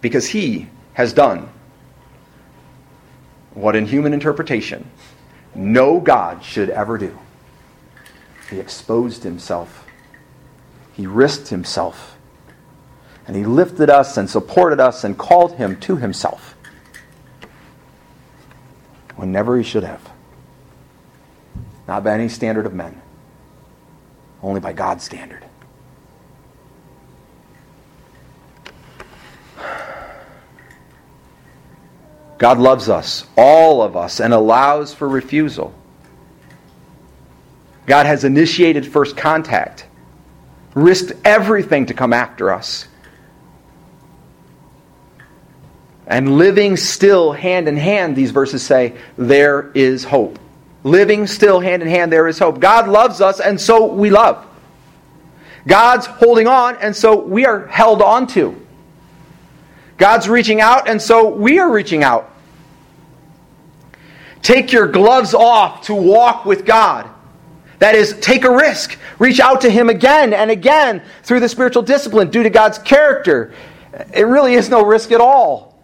[0.01, 1.49] Because He has done
[3.55, 4.87] what, in human interpretation,
[5.55, 7.17] no God should ever do.
[8.49, 9.85] He exposed himself.
[10.93, 12.17] He risked himself.
[13.27, 16.55] And he lifted us and supported us and called him to himself
[19.17, 20.09] whenever he should have.
[21.87, 23.01] Not by any standard of men,
[24.41, 25.43] only by God's standard.
[32.37, 35.73] God loves us, all of us, and allows for refusal.
[37.87, 39.87] God has initiated first contact,
[40.75, 42.87] risked everything to come after us.
[46.05, 50.37] And living still hand in hand, these verses say, there is hope.
[50.83, 52.59] Living still hand in hand, there is hope.
[52.59, 54.45] God loves us, and so we love.
[55.65, 58.55] God's holding on, and so we are held on to.
[59.97, 62.33] God's reaching out, and so we are reaching out.
[64.41, 67.09] Take your gloves off to walk with God.
[67.79, 68.97] That is, take a risk.
[69.19, 73.53] Reach out to Him again and again through the spiritual discipline due to God's character.
[74.13, 75.77] It really is no risk at all.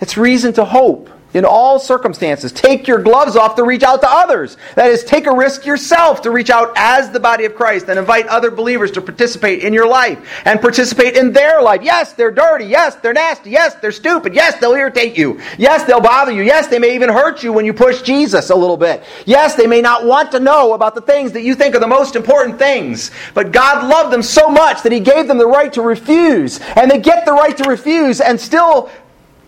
[0.00, 2.52] It's reason to hope in all circumstances.
[2.52, 4.56] Take your gloves off to reach out to others.
[4.74, 7.98] That is, take a risk yourself to reach out as the body of Christ and
[7.98, 11.82] invite other believers to participate in your life and participate in their life.
[11.82, 12.66] Yes, they're dirty.
[12.66, 13.50] Yes, they're nasty.
[13.50, 14.34] Yes, they're stupid.
[14.34, 15.40] Yes, they'll irritate you.
[15.58, 16.42] Yes, they'll bother you.
[16.42, 19.02] Yes, they may even hurt you when you push Jesus a little bit.
[19.24, 21.86] Yes, they may not want to know about the things that you think are the
[21.86, 23.10] most important things.
[23.34, 26.60] But God loved them so much that He gave them the right to refuse.
[26.76, 28.90] And they get the right to refuse and still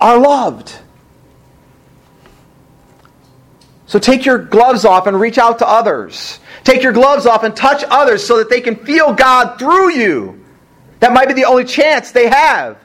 [0.01, 0.81] are loved.
[3.95, 6.41] So take your gloves off and reach out to others.
[6.65, 10.45] Take your gloves off and touch others so that they can feel God through you.
[10.99, 12.77] That might be the only chance they have.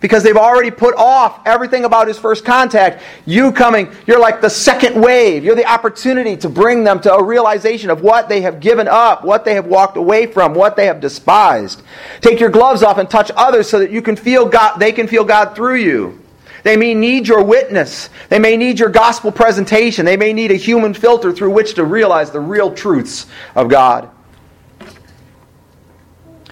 [0.00, 3.02] Because they've already put off everything about his first contact.
[3.24, 5.44] You coming, you're like the second wave.
[5.44, 9.24] You're the opportunity to bring them to a realization of what they have given up,
[9.24, 11.80] what they have walked away from, what they have despised.
[12.20, 15.08] Take your gloves off and touch others so that you can feel God, they can
[15.08, 16.20] feel God through you.
[16.68, 18.10] They may need your witness.
[18.28, 20.04] They may need your gospel presentation.
[20.04, 23.24] They may need a human filter through which to realize the real truths
[23.54, 24.10] of God.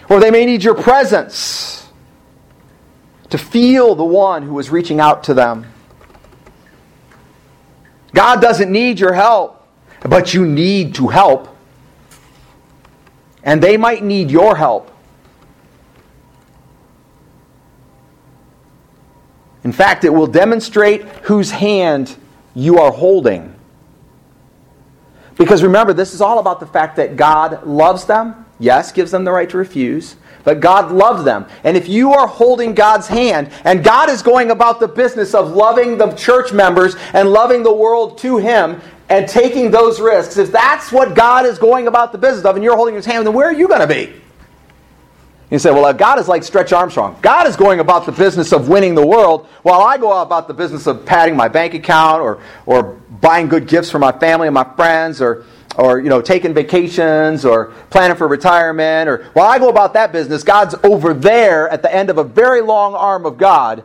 [0.09, 1.87] Or they may need your presence.
[3.29, 5.67] to feel the one who is reaching out to them.
[8.15, 9.69] God doesn't need your help,
[10.01, 11.55] but you need to help.
[13.43, 14.96] And they might need your help.
[19.67, 22.17] In fact, it will demonstrate whose hand
[22.55, 23.53] you are holding.
[25.37, 29.25] Because remember, this is all about the fact that God loves them, yes, gives them
[29.25, 30.15] the right to refuse,
[30.45, 31.47] but God loves them.
[31.65, 35.51] And if you are holding God's hand, and God is going about the business of
[35.51, 40.53] loving the church members and loving the world to Him and taking those risks, if
[40.53, 43.35] that's what God is going about the business of, and you're holding His hand, then
[43.35, 44.15] where are you going to be?
[45.51, 47.17] You say, well, uh, God is like Stretch Armstrong.
[47.23, 50.55] God is going about the business of winning the world, while I go about the
[50.55, 54.55] business of padding my bank account or, or buying good gifts for my family and
[54.55, 55.45] my friends or,
[55.77, 59.09] or you know, taking vacations or planning for retirement.
[59.09, 62.25] Or while I go about that business, God's over there at the end of a
[62.25, 63.85] very long arm of God.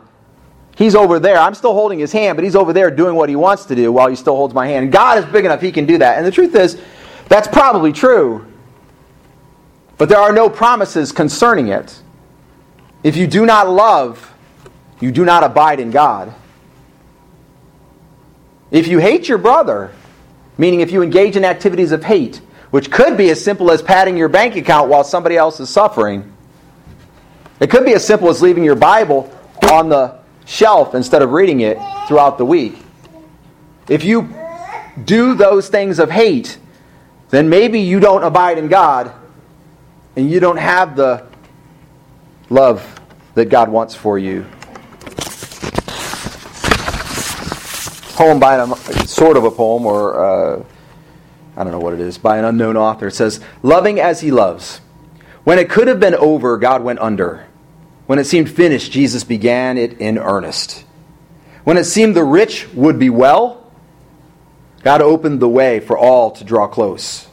[0.74, 1.38] He's over there.
[1.38, 3.92] I'm still holding his hand, but he's over there doing what he wants to do
[3.92, 4.84] while he still holds my hand.
[4.84, 6.18] And God is big enough, he can do that.
[6.18, 6.80] And the truth is,
[7.28, 8.51] that's probably true.
[9.98, 12.00] But there are no promises concerning it.
[13.02, 14.32] If you do not love,
[15.00, 16.34] you do not abide in God.
[18.70, 19.92] If you hate your brother,
[20.56, 22.40] meaning if you engage in activities of hate,
[22.70, 26.32] which could be as simple as padding your bank account while somebody else is suffering,
[27.60, 29.30] it could be as simple as leaving your Bible
[29.70, 31.78] on the shelf instead of reading it
[32.08, 32.76] throughout the week.
[33.88, 34.34] If you
[35.04, 36.58] do those things of hate,
[37.30, 39.12] then maybe you don't abide in God
[40.16, 41.26] and you don't have the
[42.50, 43.00] love
[43.34, 44.46] that God wants for you.
[48.14, 48.74] Poem by an,
[49.06, 50.64] sort of a poem, or uh,
[51.56, 53.08] I don't know what it is, by an unknown author.
[53.08, 54.80] It says, Loving as he loves.
[55.44, 57.46] When it could have been over, God went under.
[58.06, 60.84] When it seemed finished, Jesus began it in earnest.
[61.64, 63.72] When it seemed the rich would be well,
[64.82, 67.28] God opened the way for all to draw close.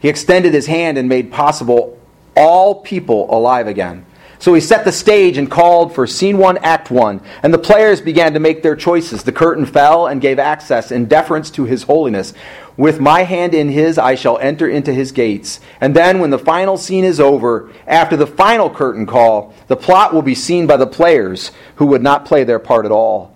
[0.00, 1.97] He extended his hand and made possible
[2.38, 4.06] all people alive again.
[4.40, 8.00] So he set the stage and called for scene one, act one, and the players
[8.00, 9.24] began to make their choices.
[9.24, 12.32] The curtain fell and gave access in deference to his holiness.
[12.76, 15.58] With my hand in his, I shall enter into his gates.
[15.80, 20.14] And then, when the final scene is over, after the final curtain call, the plot
[20.14, 23.34] will be seen by the players who would not play their part at all.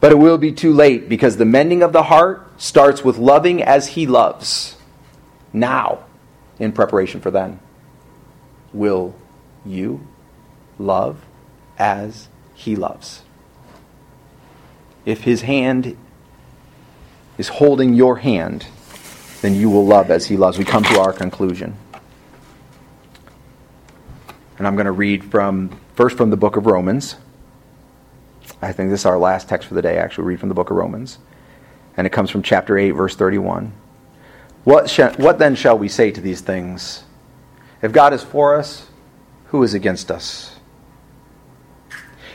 [0.00, 3.62] But it will be too late because the mending of the heart starts with loving
[3.62, 4.78] as he loves.
[5.52, 6.06] Now,
[6.58, 7.60] in preparation for then.
[8.72, 9.14] Will
[9.64, 10.06] you
[10.78, 11.24] love
[11.78, 13.22] as he loves?
[15.04, 15.96] If his hand
[17.38, 18.66] is holding your hand,
[19.40, 20.58] then you will love as he loves.
[20.58, 21.76] We come to our conclusion.
[24.58, 27.16] And I'm going to read from first from the book of Romans.
[28.60, 29.98] I think this is our last text for the day.
[29.98, 31.18] Actually, read from the book of Romans.
[31.96, 33.72] And it comes from chapter 8, verse 31.
[34.64, 37.02] What, sh- what then shall we say to these things?
[37.82, 38.86] If God is for us,
[39.46, 40.56] who is against us?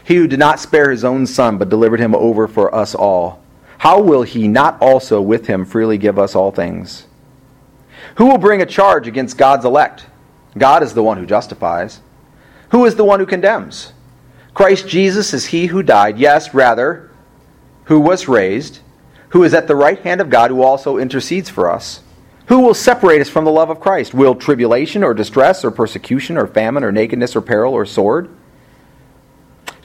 [0.04, 3.44] He who did not spare his own son, but delivered him over for us all,
[3.80, 7.08] how will he not also with him freely give us all things?
[8.16, 10.06] Who will bring a charge against God's elect?
[10.58, 12.02] God is the one who justifies.
[12.70, 13.94] Who is the one who condemns?
[14.54, 17.12] Christ Jesus is he who died, yes, rather,
[17.86, 18.80] who was raised,
[19.30, 22.02] who is at the right hand of God, who also intercedes for us.
[22.48, 24.14] Who will separate us from the love of Christ?
[24.14, 28.30] Will tribulation or distress or persecution or famine or nakedness or peril or sword?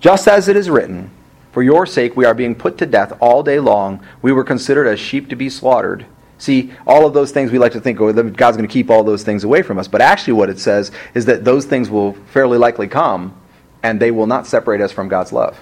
[0.00, 1.10] Just as it is written,
[1.50, 4.04] For your sake we are being put to death all day long.
[4.22, 6.06] We were considered as sheep to be slaughtered.
[6.38, 9.04] See, all of those things we like to think, oh, God's going to keep all
[9.04, 9.88] those things away from us.
[9.88, 13.40] But actually, what it says is that those things will fairly likely come,
[13.82, 15.60] and they will not separate us from God's love.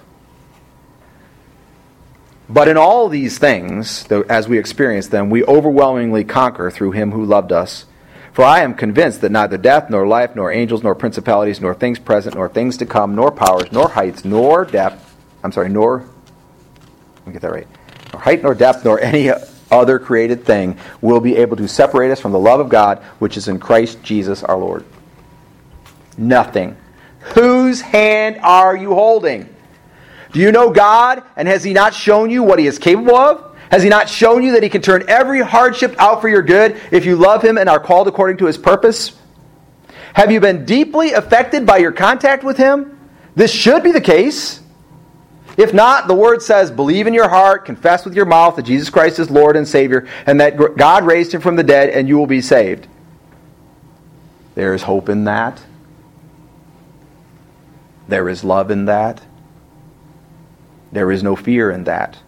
[2.51, 7.25] But in all these things, as we experience them, we overwhelmingly conquer through him who
[7.25, 7.87] loved us.
[8.33, 12.01] For I am convinced that neither death, nor life, nor angels, nor principalities, nor things
[12.01, 16.05] present, nor things to come, nor powers, nor heights, nor depth, I'm sorry, nor,
[17.19, 17.69] let me get that right,
[18.13, 19.31] nor height, nor depth, nor any
[19.71, 23.37] other created thing will be able to separate us from the love of God which
[23.37, 24.85] is in Christ Jesus our Lord.
[26.19, 26.77] Nothing.
[27.35, 29.50] Whose hand are you holding?
[30.33, 33.57] Do you know God, and has He not shown you what He is capable of?
[33.71, 36.81] Has He not shown you that He can turn every hardship out for your good
[36.91, 39.19] if you love Him and are called according to His purpose?
[40.15, 42.99] Have you been deeply affected by your contact with Him?
[43.35, 44.61] This should be the case.
[45.57, 48.91] If not, the Word says, believe in your heart, confess with your mouth that Jesus
[48.91, 52.17] Christ is Lord and Savior, and that God raised Him from the dead, and you
[52.19, 52.87] will be saved.
[54.55, 55.61] There is hope in that.
[58.09, 59.21] There is love in that.
[60.93, 62.19] There is no fear in that.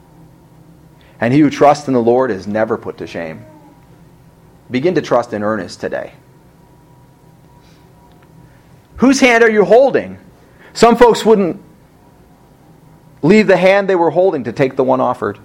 [1.20, 3.44] And he who trusts in the Lord is never put to shame.
[4.70, 6.14] Begin to trust in earnest today.
[8.96, 10.18] Whose hand are you holding?
[10.72, 11.60] Some folks wouldn't
[13.22, 15.38] leave the hand they were holding to take the one offered.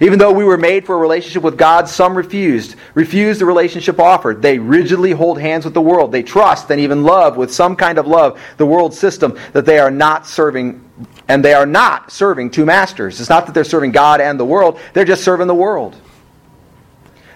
[0.00, 2.76] Even though we were made for a relationship with God, some refused.
[2.94, 4.42] Refused the relationship offered.
[4.42, 6.10] They rigidly hold hands with the world.
[6.10, 9.78] They trust and even love with some kind of love the world system that they
[9.78, 10.80] are not serving
[11.28, 13.20] and they are not serving two masters.
[13.20, 15.96] It's not that they're serving God and the world, they're just serving the world.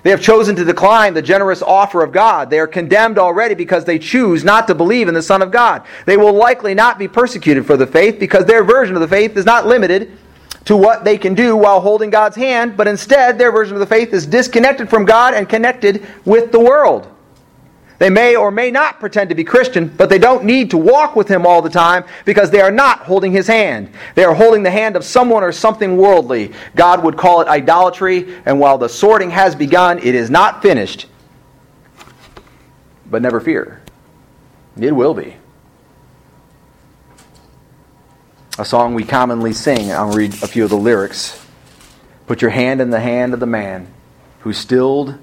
[0.02, 2.50] They have chosen to decline the generous offer of God.
[2.50, 5.82] They are condemned already because they choose not to believe in the Son of God.
[6.06, 9.36] They will likely not be persecuted for the faith because their version of the faith
[9.36, 10.16] is not limited
[10.64, 13.86] to what they can do while holding God's hand, but instead their version of the
[13.86, 17.08] faith is disconnected from God and connected with the world.
[17.98, 21.16] They may or may not pretend to be Christian, but they don't need to walk
[21.16, 23.90] with Him all the time because they are not holding His hand.
[24.14, 26.52] They are holding the hand of someone or something worldly.
[26.76, 31.06] God would call it idolatry, and while the sorting has begun, it is not finished.
[33.10, 33.82] But never fear,
[34.78, 35.36] it will be.
[38.60, 41.40] A song we commonly sing, I'll read a few of the lyrics.
[42.26, 43.86] Put your hand in the hand of the man
[44.40, 45.16] who stilled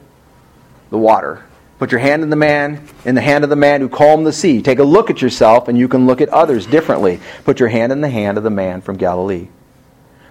[0.90, 1.44] the water.
[1.78, 4.32] Put your hand in the man, in the hand of the man who calmed the
[4.32, 4.62] sea.
[4.62, 7.20] Take a look at yourself and you can look at others differently.
[7.44, 9.50] Put your hand in the hand of the man from Galilee.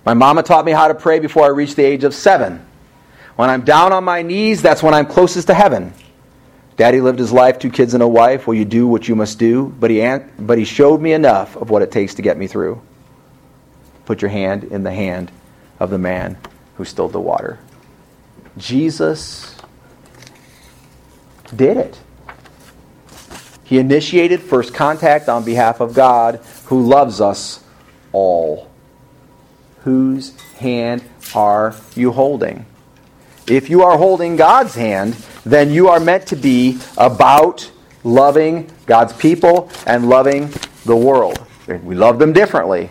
[0.07, 2.65] My mama taught me how to pray before I reached the age of seven.
[3.37, 5.93] When I'm down on my knees, that's when I'm closest to heaven.
[6.77, 8.47] Daddy lived his life, two kids and a wife.
[8.47, 9.67] Will you do what you must do?
[9.79, 12.81] But he, but he showed me enough of what it takes to get me through.
[14.07, 15.31] Put your hand in the hand
[15.81, 16.37] of the man
[16.77, 17.59] who stilled the water.
[18.57, 19.57] Jesus
[21.55, 22.01] did it.
[23.65, 27.65] He initiated first contact on behalf of God who loves us
[28.13, 28.71] all.
[29.81, 31.03] Whose hand
[31.35, 32.67] are you holding?
[33.47, 35.15] If you are holding God's hand,
[35.45, 37.71] then you are meant to be about
[38.03, 40.51] loving God's people and loving
[40.85, 41.45] the world.
[41.67, 42.91] We love them differently.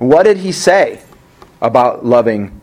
[0.00, 1.02] What did he say
[1.60, 2.58] about loving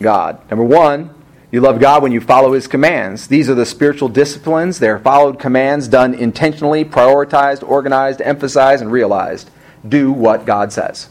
[0.00, 0.40] God?
[0.50, 1.14] Number one,
[1.50, 3.28] you love God when you follow his commands.
[3.28, 4.78] These are the spiritual disciplines.
[4.78, 9.50] They're followed commands done intentionally, prioritized, organized, emphasized, and realized.
[9.86, 11.10] Do what God says.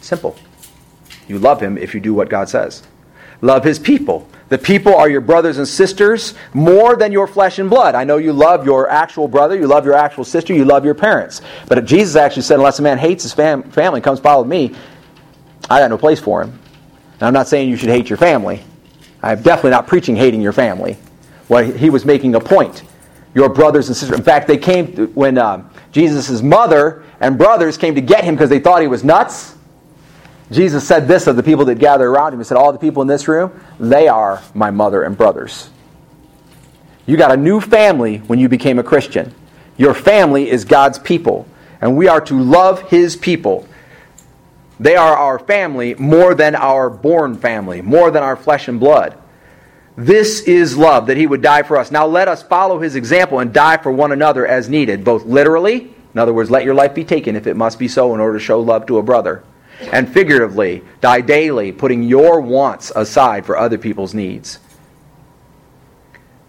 [0.00, 0.36] Simple.
[1.26, 2.84] You love him if you do what God says.
[3.40, 4.28] Love his people.
[4.54, 7.96] The people are your brothers and sisters more than your flesh and blood.
[7.96, 10.94] I know you love your actual brother, you love your actual sister, you love your
[10.94, 11.42] parents.
[11.66, 14.72] But Jesus actually said, unless a man hates his fam- family comes follow me,
[15.68, 16.56] I got no place for him.
[17.14, 18.62] And I'm not saying you should hate your family.
[19.24, 20.98] I'm definitely not preaching hating your family.
[21.48, 22.84] What he was making a point.
[23.34, 24.16] Your brothers and sisters.
[24.16, 28.50] In fact, they came when uh, Jesus' mother and brothers came to get him because
[28.50, 29.56] they thought he was nuts.
[30.50, 32.40] Jesus said this of the people that gather around him.
[32.40, 35.70] He said, All the people in this room, they are my mother and brothers.
[37.06, 39.34] You got a new family when you became a Christian.
[39.76, 41.46] Your family is God's people,
[41.80, 43.66] and we are to love his people.
[44.78, 49.16] They are our family more than our born family, more than our flesh and blood.
[49.96, 51.90] This is love, that he would die for us.
[51.90, 55.94] Now let us follow his example and die for one another as needed, both literally,
[56.12, 58.38] in other words, let your life be taken if it must be so in order
[58.38, 59.42] to show love to a brother
[59.92, 64.58] and figuratively, die daily, putting your wants aside for other people's needs.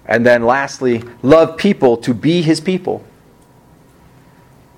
[0.06, 3.04] And then lastly, love people to be his people.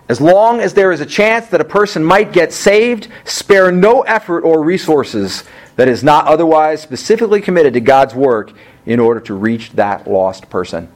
[0.09, 4.01] As long as there is a chance that a person might get saved, spare no
[4.03, 5.43] effort or resources
[5.75, 8.53] that is not otherwise specifically committed to God's work
[8.85, 10.87] in order to reach that lost person.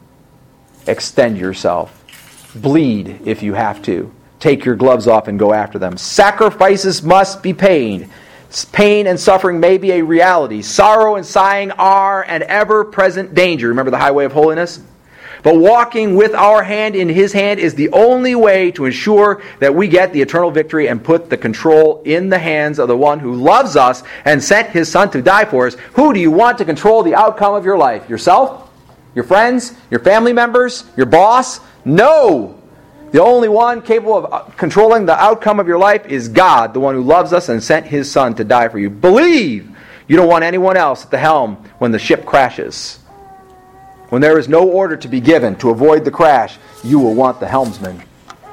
[0.88, 1.98] Extend yourself.
[2.56, 5.96] Bleed if you have to take your gloves off and go after them.
[5.96, 8.10] Sacrifices must be paid.
[8.74, 10.62] Pain and suffering may be a reality.
[10.62, 13.70] Sorrow and sighing are an ever present danger.
[13.70, 14.82] Remember the highway of holiness?
[15.44, 19.74] But walking with our hand in His hand is the only way to ensure that
[19.74, 23.20] we get the eternal victory and put the control in the hands of the one
[23.20, 25.76] who loves us and sent His Son to die for us.
[25.94, 28.10] Who do you want to control the outcome of your life?
[28.10, 28.70] Yourself?
[29.16, 29.74] Your friends?
[29.90, 30.84] Your family members?
[30.96, 31.60] Your boss?
[31.86, 32.61] No!
[33.12, 36.80] The only one capable of uh, controlling the outcome of your life is God, the
[36.80, 38.90] one who loves us and sent his Son to die for you.
[38.90, 39.70] Believe
[40.08, 43.00] you don't want anyone else at the helm when the ship crashes.
[44.10, 47.40] When there is no order to be given to avoid the crash, you will want
[47.40, 48.02] the helmsman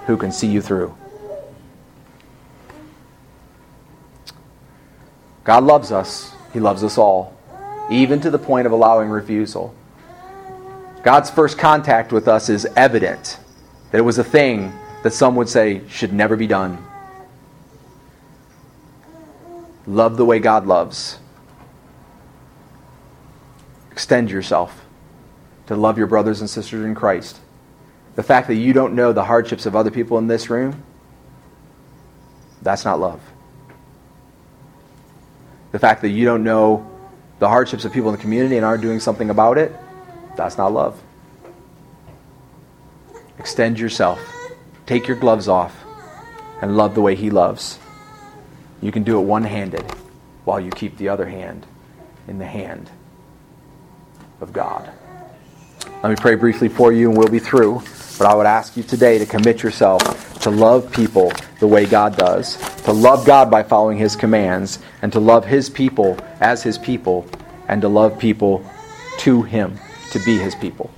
[0.06, 0.96] who can see you through.
[5.44, 6.32] God loves us.
[6.52, 7.36] He loves us all,
[7.90, 9.74] even to the point of allowing refusal.
[11.02, 13.38] God's first contact with us is evident
[13.90, 16.84] That it was a thing that some would say should never be done.
[19.86, 21.18] Love the way God loves.
[23.90, 24.84] Extend yourself
[25.66, 27.40] to love your brothers and sisters in Christ.
[28.14, 30.82] The fact that you don't know the hardships of other people in this room,
[32.62, 33.20] that's not love.
[35.72, 36.90] The fact that you don't know
[37.38, 39.74] the hardships of people in the community and aren't doing something about it,
[40.36, 41.00] that's not love.
[43.38, 44.20] Extend yourself.
[44.86, 45.76] Take your gloves off
[46.60, 47.78] and love the way He loves.
[48.80, 49.84] You can do it one handed
[50.44, 51.66] while you keep the other hand
[52.26, 52.90] in the hand
[54.40, 54.90] of God.
[56.02, 57.82] Let me pray briefly for you and we'll be through.
[58.18, 62.16] But I would ask you today to commit yourself to love people the way God
[62.16, 66.78] does, to love God by following His commands, and to love His people as His
[66.78, 67.26] people,
[67.68, 68.64] and to love people
[69.18, 69.78] to Him,
[70.12, 70.90] to be His people.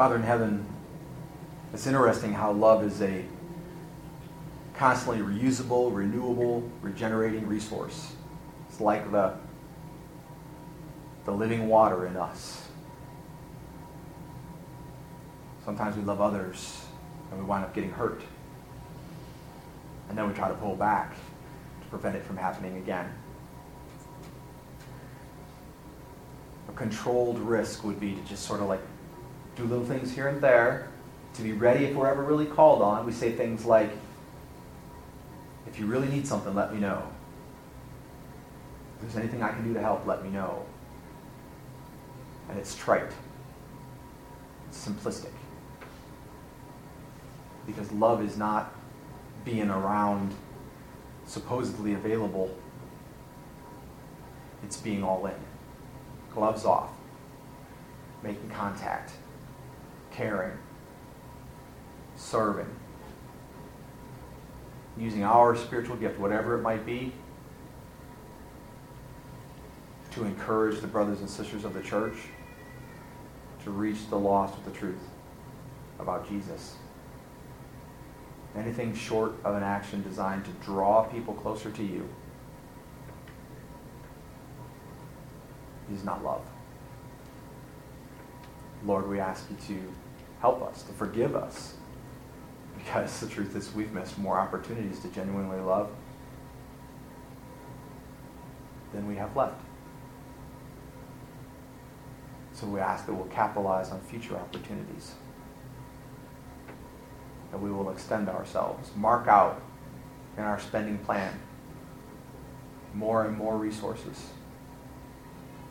[0.00, 0.64] Father in heaven,
[1.74, 3.22] it's interesting how love is a
[4.74, 8.14] constantly reusable, renewable, regenerating resource.
[8.70, 9.34] It's like the,
[11.26, 12.66] the living water in us.
[15.66, 16.82] Sometimes we love others
[17.30, 18.22] and we wind up getting hurt.
[20.08, 23.12] And then we try to pull back to prevent it from happening again.
[26.70, 28.80] A controlled risk would be to just sort of like
[29.60, 30.88] do little things here and there
[31.34, 33.06] to be ready if we're ever really called on.
[33.06, 33.90] We say things like,
[35.66, 37.02] if you really need something, let me know.
[38.96, 40.64] If there's anything I can do to help, let me know.
[42.48, 43.12] And it's trite,
[44.68, 45.32] it's simplistic.
[47.66, 48.74] Because love is not
[49.44, 50.34] being around,
[51.26, 52.54] supposedly available,
[54.64, 55.34] it's being all in.
[56.34, 56.90] Gloves off,
[58.22, 59.12] making contact,
[60.20, 60.52] caring,
[62.14, 62.68] serving
[64.98, 67.10] using our spiritual gift, whatever it might be,
[70.10, 72.16] to encourage the brothers and sisters of the church
[73.64, 75.00] to reach the lost with the truth
[75.98, 76.74] about Jesus.
[78.54, 82.06] Anything short of an action designed to draw people closer to you
[85.94, 86.42] is not love.
[88.84, 89.92] Lord, we ask you to
[90.40, 91.74] help us, to forgive us
[92.76, 95.90] because the truth is, we've missed more opportunities to genuinely love
[98.92, 99.60] than we have left.
[102.52, 105.14] So we ask that we'll capitalize on future opportunities.
[107.52, 109.62] That we will extend ourselves, mark out
[110.36, 111.38] in our spending plan
[112.94, 114.26] more and more resources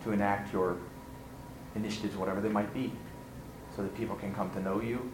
[0.03, 0.77] to enact your
[1.75, 2.93] initiatives, whatever they might be,
[3.75, 5.11] so that people can come to know you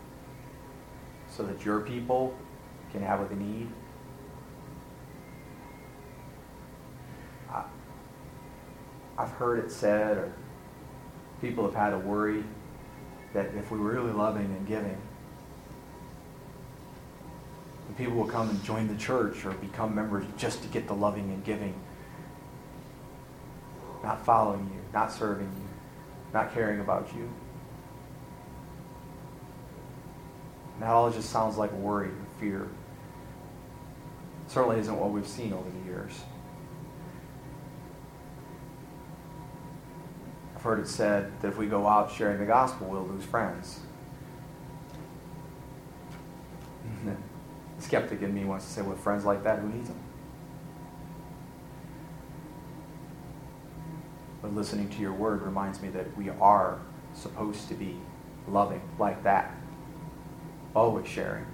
[1.30, 2.34] so that your people
[2.92, 3.68] can have what they need.
[7.50, 7.64] I,
[9.18, 10.34] I've heard it said, or
[11.42, 12.44] people have had a worry
[13.34, 14.98] that if we were really loving and giving,
[17.98, 21.32] people will come and join the church or become members just to get the loving
[21.32, 21.74] and giving,
[24.04, 25.70] not following you, not serving you,
[26.34, 27.30] not caring about you.
[30.80, 32.68] That all just sounds like worry and fear.
[34.48, 36.12] Certainly isn't what we've seen over the years.
[40.56, 43.80] I've heard it said that if we go out sharing the gospel, we'll lose friends.
[47.06, 47.16] the
[47.80, 50.00] skeptic in me wants to say, with friends like that, who needs them?
[54.42, 56.80] But listening to your word reminds me that we are
[57.14, 57.98] supposed to be
[58.48, 59.56] loving like that
[60.76, 61.46] always sharing.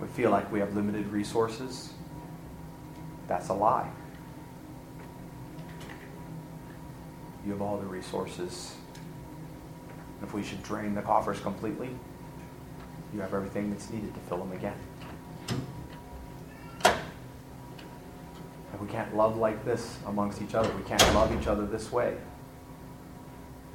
[0.00, 1.92] We feel like we have limited resources.
[3.28, 3.90] That's a lie.
[7.44, 8.74] You have all the resources.
[10.22, 11.90] If we should drain the coffers completely,
[13.14, 14.76] you have everything that's needed to fill them again.
[18.74, 21.92] If we can't love like this amongst each other, we can't love each other this
[21.92, 22.16] way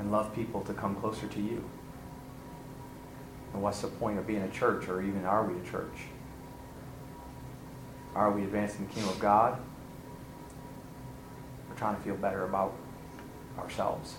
[0.02, 1.64] and love people to come closer to you.
[3.54, 6.08] And what's the point of being a church, or even are we a church?
[8.16, 9.62] Are we advancing the kingdom of God?
[11.70, 12.76] We're trying to feel better about
[13.60, 14.16] ourselves.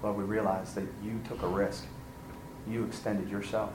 [0.00, 1.84] But we realize that you took a risk.
[2.68, 3.72] You extended yourself.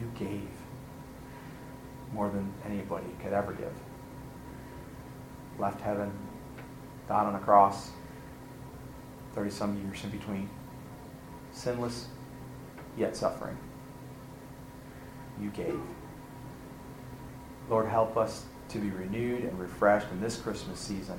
[0.00, 0.48] You gave.
[2.14, 3.72] more than anybody could ever give.
[5.58, 6.10] Left heaven,
[7.08, 7.90] died on a cross,
[9.34, 10.48] 30 some years in between.
[11.52, 12.06] Sinless,
[12.96, 13.56] yet suffering.
[15.40, 15.80] You gave.
[17.68, 21.18] Lord, help us to be renewed and refreshed in this Christmas season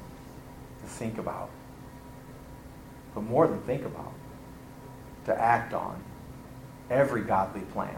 [0.82, 1.50] to think about,
[3.14, 4.14] but more than think about,
[5.26, 6.02] to act on
[6.90, 7.98] every godly plan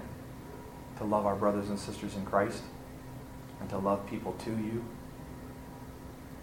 [0.98, 2.61] to love our brothers and sisters in Christ
[3.60, 4.84] and to love people to you,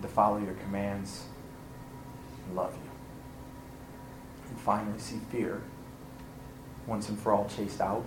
[0.03, 1.25] to follow your commands
[2.47, 2.94] and love you.
[4.57, 5.63] Finally, see fear
[6.87, 8.05] once and for all chased out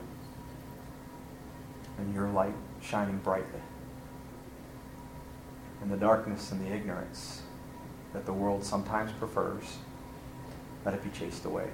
[1.98, 3.62] and your light shining brightly.
[5.82, 7.42] And the darkness and the ignorance
[8.14, 9.64] that the world sometimes prefers,
[10.86, 11.68] let it be chased away.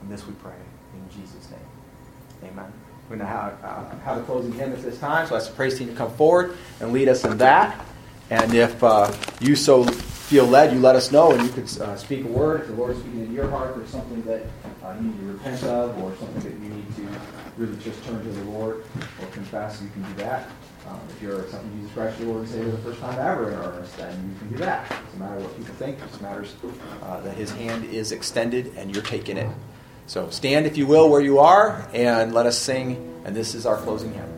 [0.00, 0.54] And this we pray
[0.94, 2.50] in Jesus' name.
[2.50, 2.72] Amen.
[3.08, 5.48] We're going to have, uh, have a closing hymn at this time, so I ask
[5.48, 7.84] the praise team to come forward and lead us in that.
[8.30, 9.84] And if uh, you so
[10.28, 12.60] feel led, you let us know, and you could uh, speak a word.
[12.60, 14.42] If the Lord is speaking in your heart, there's something that
[14.84, 17.08] uh, you need to repent of, or something that you need to
[17.56, 18.84] really just turn to the Lord
[19.22, 20.50] or confess, you can do that.
[20.86, 23.58] Um, if you're accepting Jesus Christ, your Lord and Savior, the first time ever in
[23.58, 24.90] earnest, then you can do that.
[24.90, 25.98] It doesn't matter what people think.
[25.98, 26.54] It just matters
[27.02, 29.50] uh, that His hand is extended and you're taking it.
[30.06, 33.14] So stand, if you will, where you are, and let us sing.
[33.24, 34.37] And this is our closing hymn.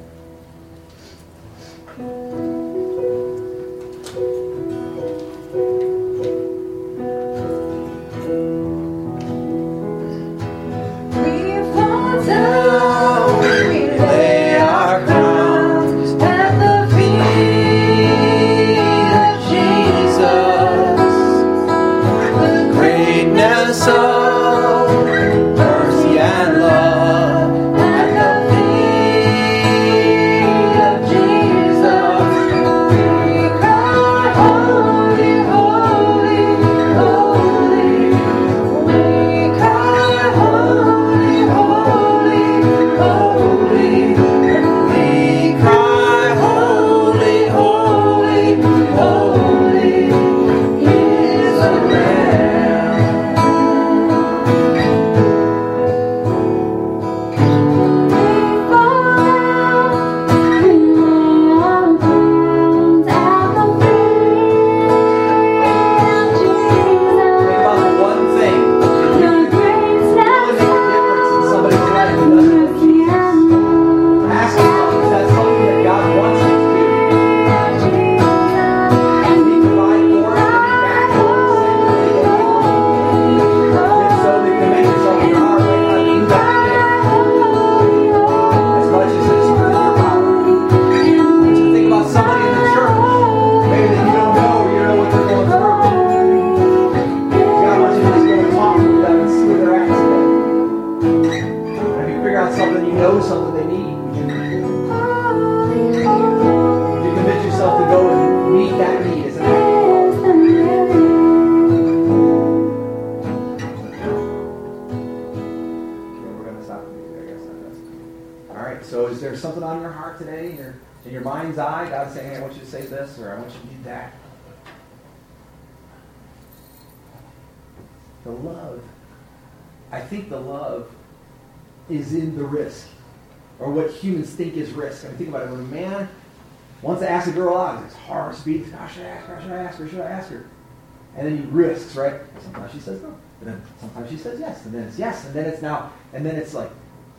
[144.11, 146.71] She says yes, and then it's yes, and then it's now, and then it's like,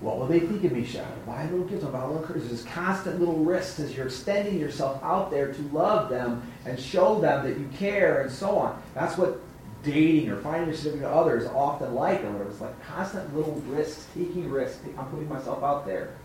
[0.02, 0.84] what will they think of me?
[0.84, 1.84] Should Why little gift?
[1.84, 5.54] I'll buy a little There's this constant little risks as you're extending yourself out there
[5.54, 8.82] to love them and show them that you care and so on.
[8.96, 9.40] That's what
[9.84, 12.50] dating or finding a significant other is often like, or whatever.
[12.50, 14.80] It's like constant little risks, taking risks.
[14.98, 16.16] I'm putting myself out there.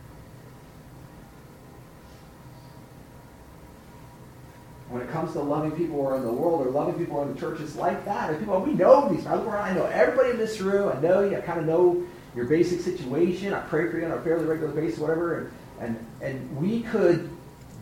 [4.89, 7.35] When it comes to loving people who are in the world or loving people in
[7.35, 8.31] the church, it's like that.
[8.31, 9.27] And people, we know these.
[9.27, 10.93] I look around, I know everybody in this room.
[10.97, 11.37] I know you.
[11.37, 12.05] I kind of know
[12.37, 13.53] your basic situation.
[13.53, 15.41] I pray for you on a fairly regular basis, whatever.
[15.41, 15.51] And,
[15.81, 17.31] and, and we could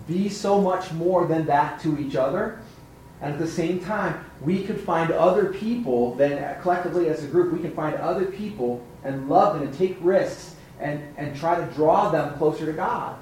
[0.06, 2.60] be so much more than that to each other.
[3.20, 7.26] And at the same time, we could find other people, then uh, collectively as a
[7.26, 11.54] group, we can find other people and love them and take risks and, and try
[11.54, 13.16] to draw them closer to God.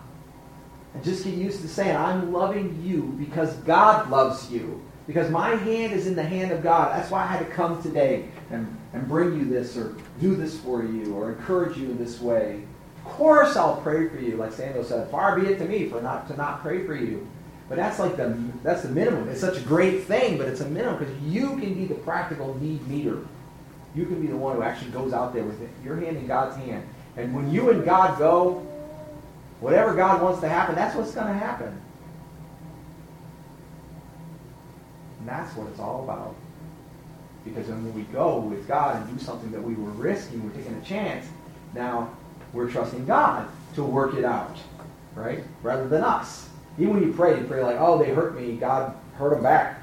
[0.94, 4.81] And just get used to saying, I'm loving you because God loves you.
[5.06, 6.97] Because my hand is in the hand of God.
[6.97, 10.59] That's why I had to come today and, and bring you this or do this
[10.60, 12.62] for you or encourage you in this way.
[13.05, 15.10] Of course I'll pray for you, like Samuel said.
[15.10, 17.27] Far be it to me for not to not pray for you.
[17.69, 19.28] But that's like the that's the minimum.
[19.28, 22.55] It's such a great thing, but it's a minimum because you can be the practical
[22.60, 23.27] need meter.
[23.94, 26.56] You can be the one who actually goes out there with your hand in God's
[26.56, 26.86] hand.
[27.16, 28.66] And when you and God go,
[29.62, 31.80] whatever God wants to happen, that's what's going to happen.
[35.20, 36.34] And that's what it's all about.
[37.44, 40.74] Because when we go with God and do something that we were risking, we're taking
[40.74, 41.26] a chance,
[41.74, 42.10] now
[42.52, 44.56] we're trusting God to work it out,
[45.14, 45.44] right?
[45.62, 46.48] Rather than us.
[46.76, 49.78] Even when you pray, you pray like, oh, they hurt me, God hurt them back.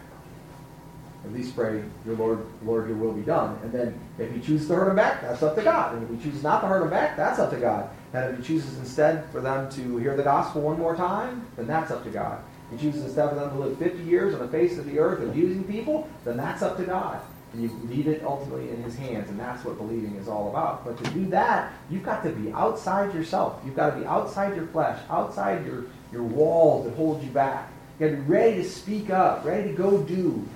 [1.24, 3.58] At least pray, your Lord, Lord, your will be done.
[3.64, 5.96] And then if he chooses to hurt them back, that's up to God.
[5.96, 7.90] And if he chooses not to hurt them back, that's up to God.
[8.14, 11.68] And if he chooses instead for them to hear the gospel one more time, then
[11.68, 12.42] that's up to God.
[12.72, 15.00] If he chooses instead for them to live 50 years on the face of the
[15.00, 17.22] earth abusing people, then that's up to God.
[17.54, 20.86] And you leave it ultimately in his hands, and that's what believing is all about.
[20.86, 23.60] But to do that, you've got to be outside yourself.
[23.66, 27.72] You've got to be outside your flesh, outside your, your walls that hold you back.
[28.00, 30.48] You've got to be ready to speak up, ready to go do.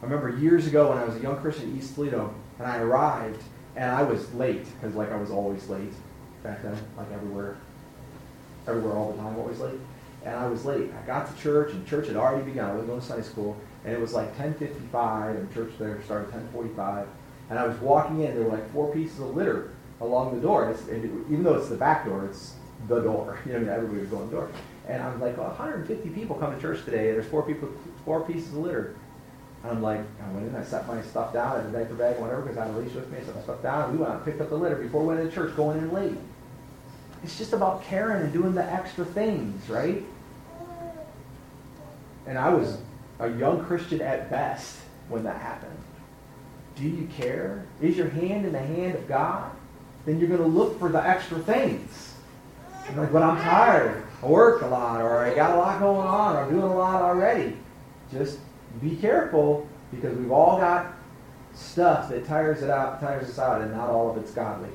[0.00, 2.78] I remember years ago when I was a young Christian in East Toledo, and I
[2.78, 3.42] arrived,
[3.74, 5.92] and I was late, because like I was always late
[6.44, 7.56] back then, like everywhere,
[8.68, 9.80] everywhere all the time, always late.
[10.24, 10.90] And I was late.
[10.92, 12.70] I got to church, and church had already begun.
[12.70, 16.30] I was going to Sunday school, and it was like 10.55, and church there started
[16.32, 17.06] 10.45.
[17.50, 20.70] And I was walking in, there were like four pieces of litter along the door.
[20.70, 22.54] And, and it, even though it's the back door, it's
[22.88, 23.38] the door.
[23.46, 24.50] You know, I mean, everybody was going the door.
[24.86, 27.08] And I was like, well, 150 people come to church today.
[27.08, 27.68] And there's four people,
[28.04, 28.96] four pieces of litter.
[29.62, 31.94] And I'm like, I went in, I set my stuff down, I had a diaper
[31.94, 33.18] bag, whatever, because I had a leash with me.
[33.18, 35.06] I set my stuff down, we went out and picked up the litter before we
[35.08, 36.18] went into church, going in late.
[37.24, 40.04] It's just about caring and doing the extra things, right?
[42.26, 42.76] And I was
[43.18, 44.76] a young Christian at best
[45.08, 45.78] when that happened.
[46.76, 47.64] Do you care?
[47.80, 49.50] Is your hand in the hand of God?
[50.04, 52.12] Then you're going to look for the extra things.
[52.90, 54.04] You're like, but I'm tired.
[54.22, 56.76] I work a lot, or I got a lot going on, or I'm doing a
[56.76, 57.56] lot already.
[58.12, 58.38] Just
[58.82, 60.92] be careful because we've all got
[61.54, 64.68] stuff that tires it out, tires us out, and not all of it's godly.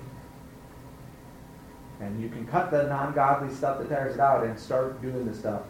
[1.99, 5.33] And you can cut the non-godly stuff that tires it out and start doing the
[5.33, 5.63] stuff.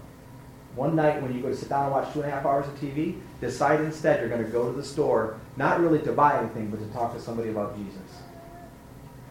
[0.76, 2.68] One night when you go to sit down and watch two and a half hours
[2.68, 6.40] of TV, decide instead you're going to go to the store, not really to buy
[6.40, 8.22] anything, but to talk to somebody about Jesus.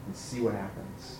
[0.07, 1.19] And see what happens.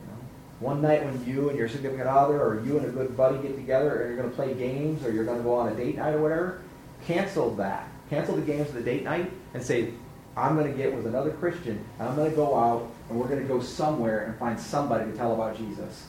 [0.00, 0.18] You know?
[0.60, 3.56] One night when you and your significant other or you and a good buddy get
[3.56, 5.96] together and you're going to play games or you're going to go on a date
[5.96, 6.62] night or whatever,
[7.06, 7.86] cancel that.
[8.08, 9.92] Cancel the games of the date night and say,
[10.36, 13.28] I'm going to get with another Christian and I'm going to go out and we're
[13.28, 16.06] going to go somewhere and find somebody to tell about Jesus.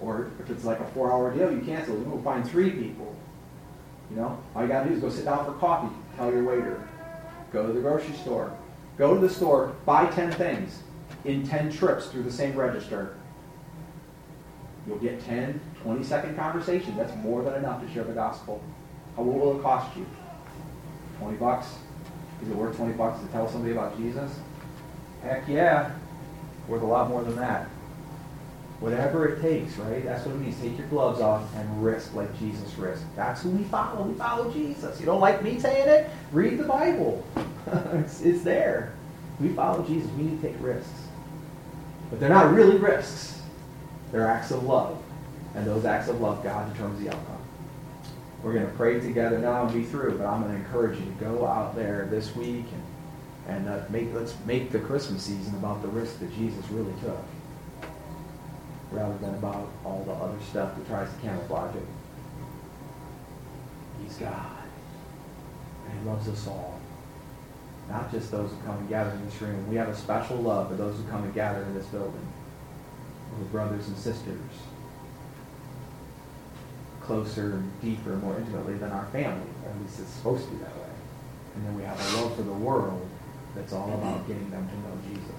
[0.00, 1.98] Or if it's like a four hour deal, you cancel.
[1.98, 3.14] You go find three people.
[4.10, 5.94] You know, all you got to do is go sit down for coffee.
[6.16, 6.88] Tell your waiter.
[7.52, 8.56] Go to the grocery store.
[8.98, 10.82] Go to the store, buy 10 things
[11.24, 13.16] in 10 trips through the same register.
[14.86, 16.96] You'll get 10, 20 second conversation.
[16.96, 18.62] That's more than enough to share the gospel.
[19.16, 20.06] How what will it cost you?
[21.18, 21.66] 20 bucks?
[22.42, 24.30] Is it worth 20 bucks to tell somebody about Jesus?
[25.22, 25.92] Heck yeah.
[26.68, 27.68] Worth a lot more than that.
[28.80, 30.02] Whatever it takes, right?
[30.04, 30.58] That's what it means.
[30.58, 33.04] Take your gloves off and risk like Jesus risked.
[33.14, 34.04] That's who we follow.
[34.04, 34.98] We follow Jesus.
[34.98, 36.10] You don't like me saying it?
[36.32, 37.26] Read the Bible.
[37.92, 38.94] it's, it's there.
[39.38, 40.10] We follow Jesus.
[40.12, 40.88] We need to take risks.
[42.08, 43.42] But they're not really risks.
[44.12, 45.00] They're acts of love.
[45.54, 47.39] And those acts of love, God determines the outcome.
[48.42, 51.04] We're going to pray together now and be through, but I'm going to encourage you
[51.04, 52.64] to go out there this week
[53.46, 56.94] and, and uh, make, let's make the Christmas season about the risk that Jesus really
[57.02, 57.22] took
[58.90, 61.86] rather than about all the other stuff that tries to camouflage it.
[64.02, 64.56] He's God.
[65.86, 66.80] And He loves us all.
[67.88, 69.68] Not just those who come and gather in this room.
[69.68, 72.26] We have a special love for those who come and gather in this building.
[73.52, 74.38] Brothers and sisters.
[77.02, 79.48] Closer deeper, more intimately than our family.
[79.66, 80.90] At least it's supposed to be that way.
[81.54, 83.08] And then we have a love for the world
[83.54, 84.02] that's all mm-hmm.
[84.02, 85.19] about getting them to know Jesus.